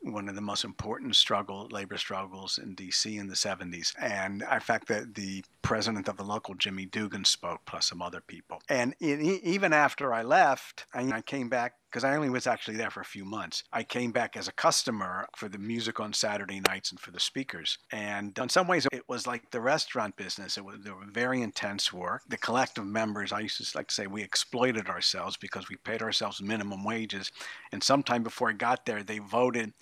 [0.03, 3.94] one of the most important struggle labor struggles in DC in the 70s.
[4.00, 8.20] And in fact, that the president of the local, Jimmy Dugan, spoke, plus some other
[8.20, 8.61] people.
[8.68, 12.90] And even after I left, I, I came back because I only was actually there
[12.90, 13.64] for a few months.
[13.70, 17.20] I came back as a customer for the music on Saturday nights and for the
[17.20, 17.76] speakers.
[17.92, 20.57] And in some ways, it was like the restaurant business.
[20.57, 22.22] It was there were very intense work.
[22.28, 26.00] The collective members, I used to like to say, we exploited ourselves because we paid
[26.00, 27.30] ourselves minimum wages.
[27.72, 29.74] And sometime before I got there, they voted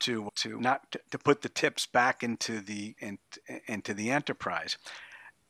[0.00, 3.18] to to not to, to put the tips back into the in,
[3.66, 4.76] into the enterprise.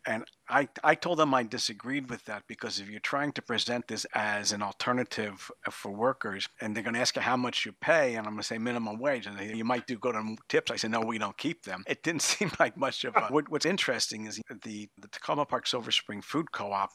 [0.07, 3.89] And I, I told them I disagreed with that because if you're trying to present
[3.89, 7.67] this as an alternative uh, for workers and they're going to ask you how much
[7.67, 10.13] you pay, and I'm going to say minimum wage, and they, you might do go
[10.13, 10.71] to tips.
[10.71, 11.85] I said, no, we don't keep them.
[11.87, 13.27] It didn't seem like much of a.
[13.27, 16.93] what, what's interesting is the, the Takoma Park Silver Spring Food Co op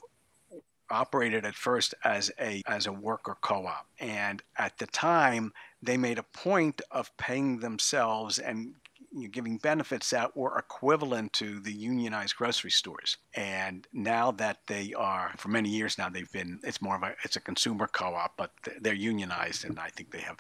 [0.89, 5.51] operated at first as a as a worker co-op and at the time
[5.83, 8.73] they made a point of paying themselves and
[9.31, 13.17] giving benefits that were equivalent to the unionized grocery stores.
[13.35, 16.59] And now that they are, for many years now, they've been.
[16.63, 20.21] It's more of a it's a consumer co-op, but they're unionized, and I think they
[20.21, 20.37] have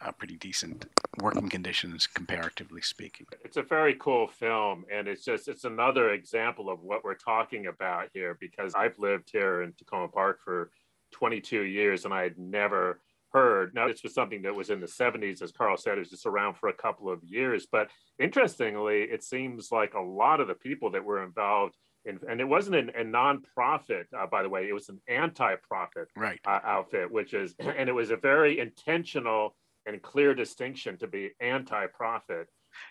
[0.00, 0.86] uh, pretty decent
[1.20, 3.26] working conditions comparatively speaking.
[3.44, 7.66] It's a very cool film, and it's just it's another example of what we're talking
[7.66, 10.70] about here because I've lived here in Takoma Park for
[11.12, 12.98] 22 years, and I had never
[13.34, 13.74] heard.
[13.74, 16.24] Now, this was something that was in the 70s, as Carl said, it was just
[16.24, 17.66] around for a couple of years.
[17.70, 21.74] But interestingly, it seems like a lot of the people that were involved
[22.04, 26.08] in, and it wasn't an, a nonprofit, uh, by the way, it was an anti-profit
[26.16, 26.38] right.
[26.46, 29.56] uh, outfit, which is, and it was a very intentional
[29.86, 32.48] and clear distinction to be anti-profit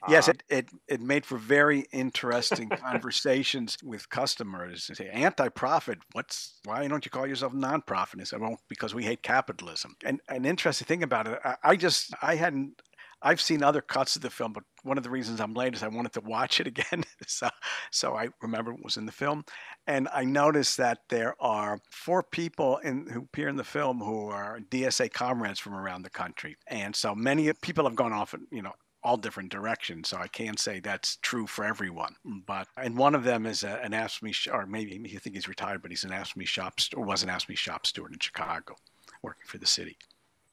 [0.08, 4.88] Yes, uh, it, it, it made for very interesting conversations with customers.
[4.88, 8.14] They say, anti-profit, what's, why don't you call yourself nonprofit?
[8.14, 9.96] And I said, well, because we hate capitalism.
[10.04, 12.82] And an interesting thing about it, I, I just, I hadn't,
[13.24, 15.82] I've seen other cuts of the film, but one of the reasons I'm late is
[15.82, 17.06] I wanted to watch it again.
[17.28, 17.50] so,
[17.90, 19.46] so I remember it was in the film.
[19.88, 24.28] And I noticed that there are four people in, who appear in the film who
[24.28, 26.58] are DSA comrades from around the country.
[26.68, 28.74] And so many people have gone off, and, you know,
[29.04, 30.10] all different directions.
[30.10, 32.16] So I can't say that's true for everyone.
[32.46, 35.82] But and one of them is a, an AFSCME, or maybe you think he's retired,
[35.82, 38.76] but he's an AFSCME shop or was an AFSCME shop steward in Chicago,
[39.22, 39.98] working for the city.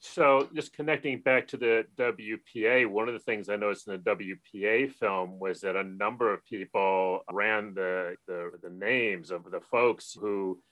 [0.01, 4.17] So just connecting back to the WPA, one of the things I noticed in the
[4.55, 9.61] WPA film was that a number of people ran the the, the names of the
[9.61, 10.63] folks who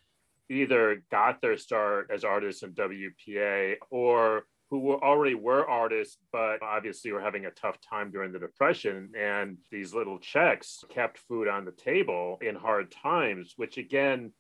[0.50, 6.62] either got their start as artists in WPA or who were already were artists, but
[6.62, 9.10] obviously were having a tough time during the depression.
[9.18, 14.32] And these little checks kept food on the table in hard times, which again,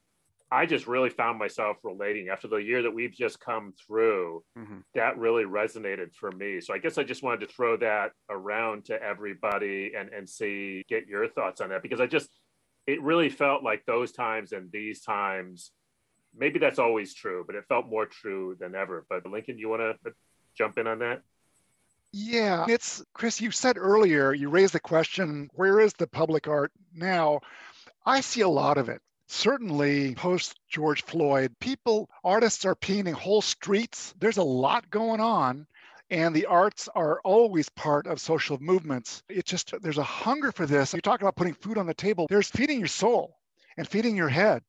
[0.50, 4.42] I just really found myself relating after the year that we've just come through.
[4.58, 4.78] Mm-hmm.
[4.94, 6.60] That really resonated for me.
[6.60, 10.84] So I guess I just wanted to throw that around to everybody and and see
[10.88, 12.30] get your thoughts on that because I just
[12.86, 15.72] it really felt like those times and these times
[16.38, 19.04] maybe that's always true, but it felt more true than ever.
[19.08, 20.12] But Lincoln, you want to uh,
[20.56, 21.22] jump in on that?
[22.12, 23.40] Yeah, it's Chris.
[23.40, 27.40] You said earlier, you raised the question, where is the public art now?
[28.06, 29.02] I see a lot of it.
[29.26, 34.14] Certainly, post George Floyd, people, artists are painting whole streets.
[34.18, 35.66] There's a lot going on
[36.10, 39.22] and the arts are always part of social movements.
[39.28, 40.94] It's just there's a hunger for this.
[40.94, 42.26] You talk about putting food on the table.
[42.28, 43.36] There's feeding your soul
[43.76, 44.62] and feeding your head.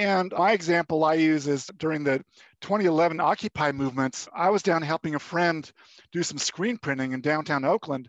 [0.00, 2.24] And my example I use is during the
[2.62, 5.70] 2011 Occupy movements, I was down helping a friend
[6.10, 8.08] do some screen printing in downtown Oakland.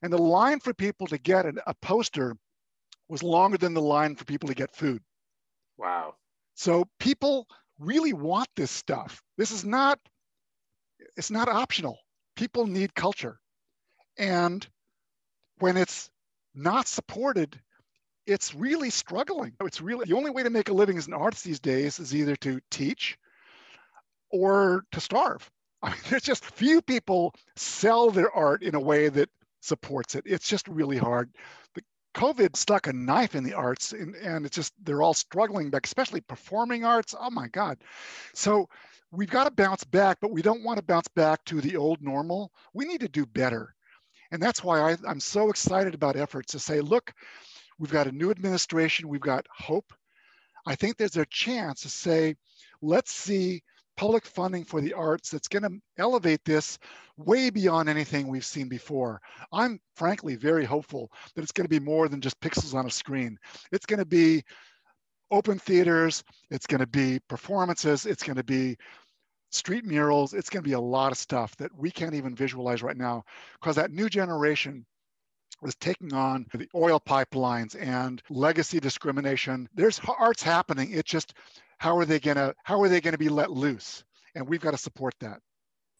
[0.00, 2.36] And the line for people to get a poster
[3.08, 5.02] was longer than the line for people to get food.
[5.76, 6.14] Wow.
[6.54, 7.48] So people
[7.80, 9.20] really want this stuff.
[9.36, 9.98] This is not,
[11.16, 11.98] it's not optional.
[12.36, 13.40] People need culture.
[14.18, 14.64] And
[15.58, 16.10] when it's
[16.54, 17.60] not supported,
[18.26, 19.52] it's really struggling.
[19.64, 22.14] It's really the only way to make a living as an artist these days is
[22.14, 23.18] either to teach
[24.30, 25.50] or to starve.
[25.82, 29.28] I mean, there's just few people sell their art in a way that
[29.60, 30.24] supports it.
[30.26, 31.30] It's just really hard.
[31.74, 31.82] The
[32.14, 35.86] COVID stuck a knife in the arts, and, and it's just they're all struggling back,
[35.86, 37.14] especially performing arts.
[37.18, 37.78] Oh my God!
[38.34, 38.68] So
[39.10, 42.02] we've got to bounce back, but we don't want to bounce back to the old
[42.02, 42.52] normal.
[42.72, 43.74] We need to do better,
[44.30, 47.12] and that's why I, I'm so excited about efforts to say, look,
[47.78, 49.08] We've got a new administration.
[49.08, 49.92] We've got hope.
[50.66, 52.36] I think there's a chance to say,
[52.80, 53.62] let's see
[53.96, 56.78] public funding for the arts that's going to elevate this
[57.16, 59.20] way beyond anything we've seen before.
[59.52, 62.90] I'm frankly very hopeful that it's going to be more than just pixels on a
[62.90, 63.38] screen.
[63.72, 64.42] It's going to be
[65.30, 68.76] open theaters, it's going to be performances, it's going to be
[69.50, 72.82] street murals, it's going to be a lot of stuff that we can't even visualize
[72.82, 73.22] right now
[73.60, 74.84] because that new generation
[75.60, 79.68] was taking on the oil pipelines and legacy discrimination.
[79.74, 80.92] There's arts happening.
[80.92, 81.34] It's just
[81.78, 84.04] how are they gonna how are they gonna be let loose?
[84.34, 85.40] And we've got to support that.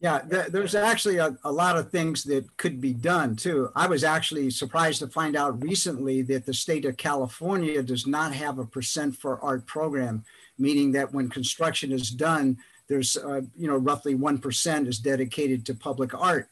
[0.00, 3.70] Yeah, there's actually a, a, lot of things that could be done too.
[3.74, 8.34] I was actually surprised to find out recently that the state of California does not
[8.34, 10.24] have a percent for art program,
[10.58, 15.64] meaning that when construction is done, there's uh, you know roughly one percent is dedicated
[15.66, 16.50] to public art.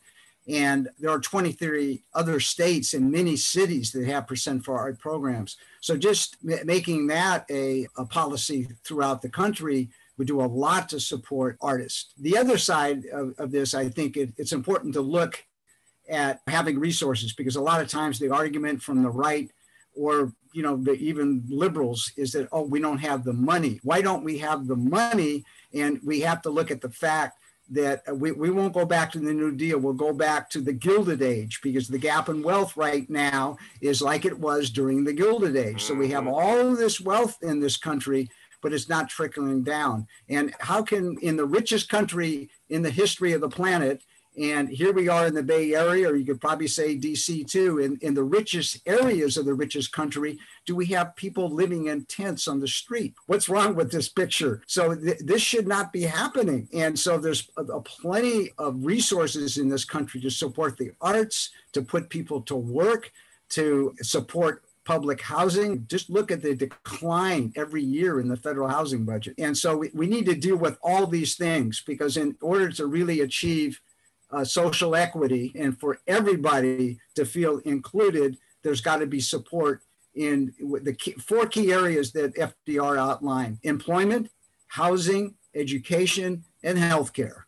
[0.48, 5.56] And there are 23 other states and many cities that have percent for art programs.
[5.80, 11.00] So just making that a, a policy throughout the country would do a lot to
[11.00, 12.12] support artists.
[12.18, 15.44] The other side of, of this, I think it, it's important to look
[16.08, 19.50] at having resources because a lot of times the argument from the right
[19.94, 24.00] or you know the, even liberals is that oh we don't have the money why
[24.00, 27.38] don't we have the money and we have to look at the fact
[27.72, 29.78] that we, we won't go back to the New Deal.
[29.78, 34.02] We'll go back to the Gilded Age because the gap in wealth right now is
[34.02, 35.82] like it was during the Gilded Age.
[35.82, 36.34] So we have mm-hmm.
[36.34, 40.06] all this wealth in this country, but it's not trickling down.
[40.28, 44.02] And how can, in the richest country in the history of the planet,
[44.38, 47.78] and here we are in the Bay Area, or you could probably say DC too,
[47.78, 52.04] in, in the richest areas of the richest country, do we have people living in
[52.06, 53.14] tents on the street?
[53.26, 54.62] What's wrong with this picture?
[54.66, 56.68] So th- this should not be happening.
[56.72, 61.50] And so there's a, a plenty of resources in this country to support the arts,
[61.72, 63.12] to put people to work,
[63.50, 65.86] to support public housing.
[65.88, 69.34] Just look at the decline every year in the federal housing budget.
[69.38, 72.86] And so we, we need to deal with all these things because in order to
[72.86, 73.80] really achieve
[74.32, 79.82] uh, social equity and for everybody to feel included, there's got to be support
[80.14, 80.52] in
[80.82, 84.30] the key, four key areas that FDR outlined employment,
[84.68, 87.42] housing, education, and healthcare.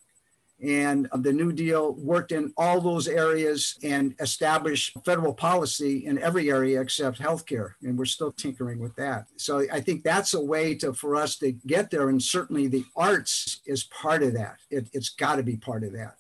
[0.63, 6.49] And the New Deal worked in all those areas and established federal policy in every
[6.51, 7.73] area except healthcare.
[7.83, 9.27] And we're still tinkering with that.
[9.37, 12.09] So I think that's a way to for us to get there.
[12.09, 14.57] And certainly the arts is part of that.
[14.71, 16.17] It, has got to be part of that.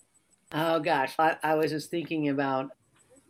[0.52, 2.70] Oh gosh, I, I was just thinking about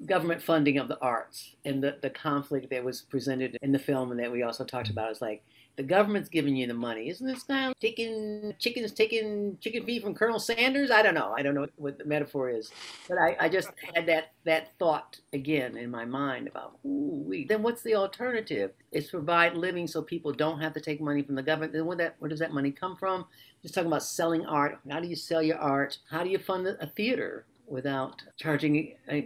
[0.07, 4.11] government funding of the arts and the, the conflict that was presented in the film
[4.11, 5.11] and that we also talked about.
[5.11, 5.43] Is like
[5.77, 7.09] the government's giving you the money.
[7.09, 10.91] Isn't this now taking chickens taking chicken feed from Colonel Sanders?
[10.91, 11.35] I don't know.
[11.37, 12.71] I don't know what the metaphor is.
[13.09, 17.63] But I, I just had that that thought again in my mind about ooh then
[17.63, 18.73] what's the alternative?
[18.93, 21.73] It's provide living so people don't have to take money from the government.
[21.73, 23.27] Then where that where does that money come from?
[23.63, 24.79] Just talking about selling art.
[24.89, 25.99] How do you sell your art?
[26.11, 29.21] How do you fund a theater without charging uh,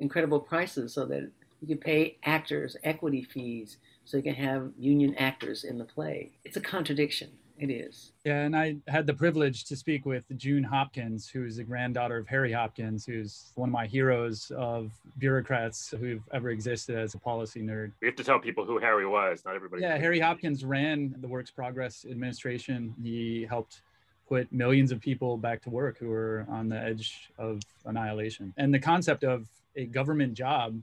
[0.00, 1.30] incredible prices so that
[1.60, 6.30] you can pay actors equity fees so you can have union actors in the play.
[6.44, 7.30] It's a contradiction.
[7.58, 8.12] It is.
[8.24, 12.28] Yeah, and I had the privilege to speak with June Hopkins, who's the granddaughter of
[12.28, 17.62] Harry Hopkins, who's one of my heroes of bureaucrats who've ever existed as a policy
[17.62, 17.92] nerd.
[18.02, 19.42] We have to tell people who Harry was.
[19.46, 19.82] Not everybody.
[19.82, 22.94] Yeah, Harry Hopkins ran the Works Progress Administration.
[23.02, 23.80] He helped
[24.28, 28.52] put millions of people back to work who were on the edge of annihilation.
[28.58, 30.78] And the concept of a government job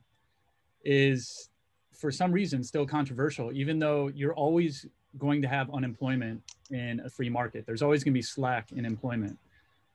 [0.84, 1.50] is
[2.04, 4.86] for some reason still controversial even though you're always
[5.18, 7.66] going to have unemployment in a free market.
[7.66, 9.38] There's always going to be slack in employment.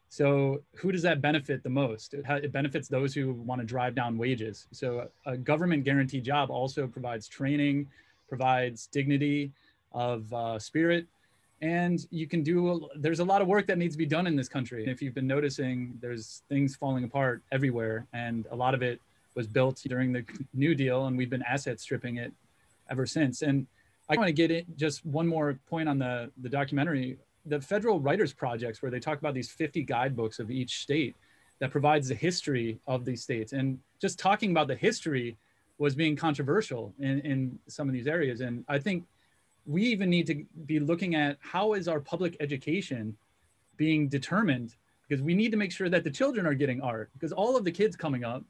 [0.09, 2.15] So who does that benefit the most?
[2.15, 4.67] It, it benefits those who want to drive down wages.
[4.73, 7.89] So a government guaranteed job also provides training
[8.27, 9.53] provides dignity
[9.93, 11.07] of uh, spirit
[11.61, 14.35] and you can do there's a lot of work that needs to be done in
[14.35, 14.87] this country.
[14.87, 18.99] If you've been noticing there's things falling apart everywhere and a lot of it
[19.39, 22.33] was built during the new deal and we've been asset stripping it
[22.91, 23.43] ever since.
[23.43, 23.69] And
[24.11, 27.19] i want to get it just one more point on the the documentary.
[27.47, 31.15] The federal writers projects where they talk about these 50 guidebooks of each state
[31.61, 33.53] that provides the history of these states.
[33.53, 35.39] And just talking about the history
[35.79, 38.41] was being controversial in, in some of these areas.
[38.41, 39.05] And i think
[39.67, 40.37] we even need to
[40.67, 43.17] be looking at how is our public education
[43.77, 44.75] being determined
[45.07, 47.63] because we need to make sure that the children are getting art because all of
[47.65, 48.43] the kids coming up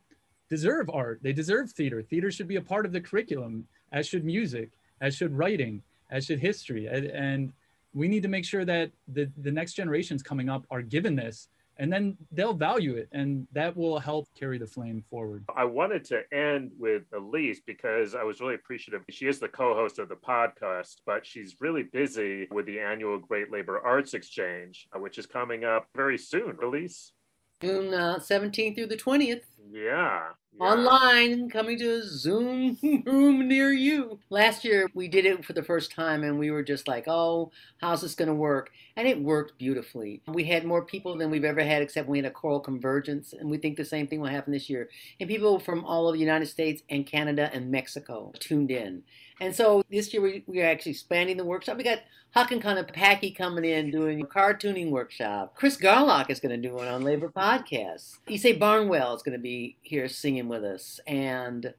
[0.48, 1.20] deserve art.
[1.22, 2.02] They deserve theater.
[2.02, 4.70] Theater should be a part of the curriculum as should music
[5.00, 6.86] as should writing as should history.
[6.86, 7.52] And, and
[7.94, 11.48] we need to make sure that the, the next generations coming up are given this
[11.80, 15.44] and then they'll value it and that will help carry the flame forward.
[15.56, 19.02] I wanted to end with elise because i was really appreciative.
[19.10, 23.52] She is the co-host of the podcast but she's really busy with the annual great
[23.52, 26.56] labor arts exchange which is coming up very soon.
[26.62, 27.12] Elise?
[27.60, 30.20] June uh, 17th through the 20th yeah,
[30.52, 30.66] yeah.
[30.66, 34.18] Online, coming to a Zoom room near you.
[34.30, 37.52] Last year, we did it for the first time, and we were just like, oh,
[37.80, 38.70] how's this going to work?
[38.96, 40.22] And it worked beautifully.
[40.26, 43.50] We had more people than we've ever had, except we had a choral convergence, and
[43.50, 44.88] we think the same thing will happen this year.
[45.20, 49.02] And people from all of the United States and Canada and Mexico tuned in.
[49.40, 51.76] And so this year we, we are actually expanding the workshop.
[51.76, 52.00] We got
[52.32, 55.54] Huck and Konopacki coming in doing a cartooning workshop.
[55.54, 58.18] Chris Garlock is going to do one on labor podcasts.
[58.28, 61.00] Ysaye Barnwell is going to be here singing with us.
[61.06, 61.72] And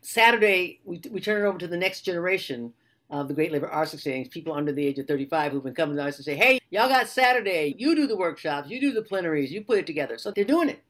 [0.00, 2.72] Saturday we, we turn it over to the next generation
[3.10, 5.96] of the Great Labor Arts Exchange, people under the age of 35 who've been coming
[5.96, 7.74] to us and say, hey, y'all got Saturday.
[7.76, 10.16] You do the workshops, you do the plenaries, you put it together.
[10.16, 10.84] So they're doing it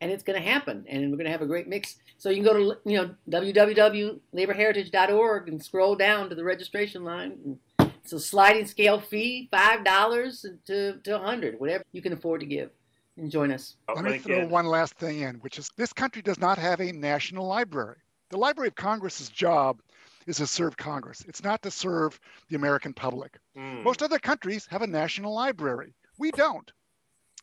[0.00, 2.36] and it's going to happen and we're going to have a great mix so you
[2.36, 8.20] can go to you know www.laborheritage.org and scroll down to the registration line it's a
[8.20, 12.68] sliding scale fee five dollars to, to 100 whatever you can afford to give
[13.16, 13.76] and join us.
[13.94, 16.92] Let me throw one last thing in which is this country does not have a
[16.92, 17.98] national library.
[18.30, 19.80] The library of congress's job
[20.26, 21.24] is to serve congress.
[21.28, 23.38] It's not to serve the american public.
[23.56, 23.82] Mm.
[23.82, 25.94] most other countries have a national library.
[26.18, 26.70] We don't.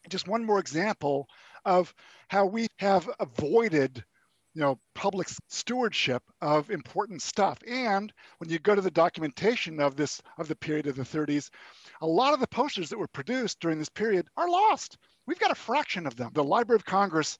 [0.10, 1.28] Just one more example
[1.66, 1.94] of
[2.28, 4.04] how we have avoided
[4.54, 7.58] you know public stewardship of important stuff.
[7.68, 11.50] And when you go to the documentation of this of the period of the 30s
[12.04, 15.52] a lot of the posters that were produced during this period are lost we've got
[15.52, 17.40] a fraction of them the library of congress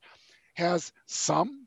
[0.54, 1.66] has some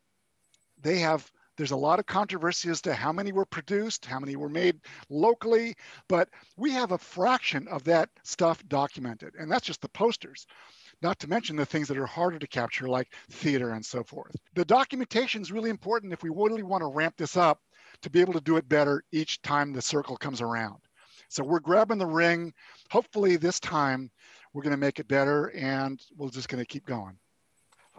[0.82, 4.36] they have there's a lot of controversy as to how many were produced, how many
[4.36, 4.80] were made
[5.10, 5.76] locally,
[6.08, 9.34] but we have a fraction of that stuff documented.
[9.40, 10.46] And that's just the posters
[11.02, 14.36] not to mention the things that are harder to capture, like theater and so forth.
[14.56, 17.60] The documentation is really important if we really want to ramp this up
[18.02, 20.78] to be able to do it better each time the circle comes around.
[21.30, 22.54] So we're grabbing the ring.
[22.92, 24.10] Hopefully, this time
[24.54, 27.18] we're going to make it better and we're just going to keep going.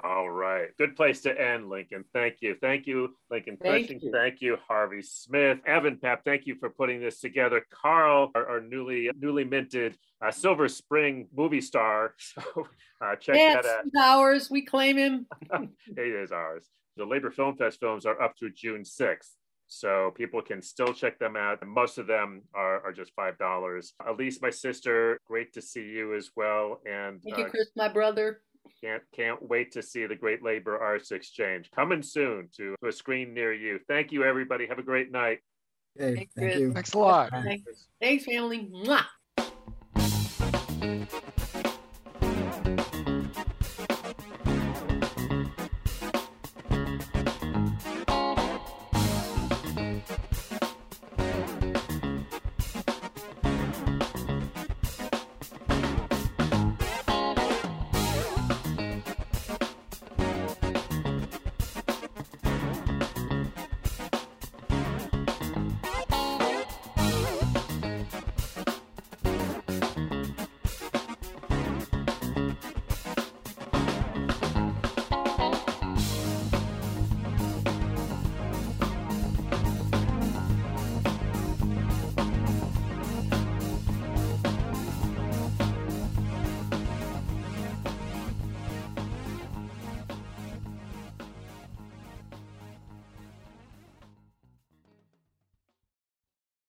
[0.05, 0.69] All right.
[0.79, 2.05] Good place to end, Lincoln.
[2.13, 2.55] Thank you.
[2.61, 4.01] Thank you, Lincoln Thank Cushing.
[4.01, 4.13] you.
[4.13, 5.59] Thank you, Harvey Smith.
[5.67, 7.65] Evan Pep, thank you for putting this together.
[7.73, 12.15] Carl, our, our newly newly minted uh, Silver Spring movie star.
[12.35, 12.69] So
[13.01, 13.85] uh, check Yes, that out.
[13.85, 14.51] he's ours.
[14.51, 15.27] We claim him.
[15.87, 16.67] it is ours.
[16.97, 19.31] The Labor Film Fest films are up through June 6th.
[19.71, 21.65] So people can still check them out.
[21.67, 23.93] Most of them are, are just $5.
[24.09, 26.81] Elise, my sister, great to see you as well.
[26.91, 28.41] And Thank you, uh, Chris, my brother.
[28.83, 33.35] can't, can't wait to see the Great Labor Arts Exchange coming soon to a screen
[33.35, 33.79] near you.
[33.89, 34.67] Thank you, everybody.
[34.67, 35.41] Have a great night.
[35.99, 36.61] Hey, Thanks, thank Chris.
[36.61, 36.73] you.
[36.73, 37.31] Thanks a lot.
[37.31, 38.71] Thanks, Thanks family.
[38.73, 39.05] Mwah.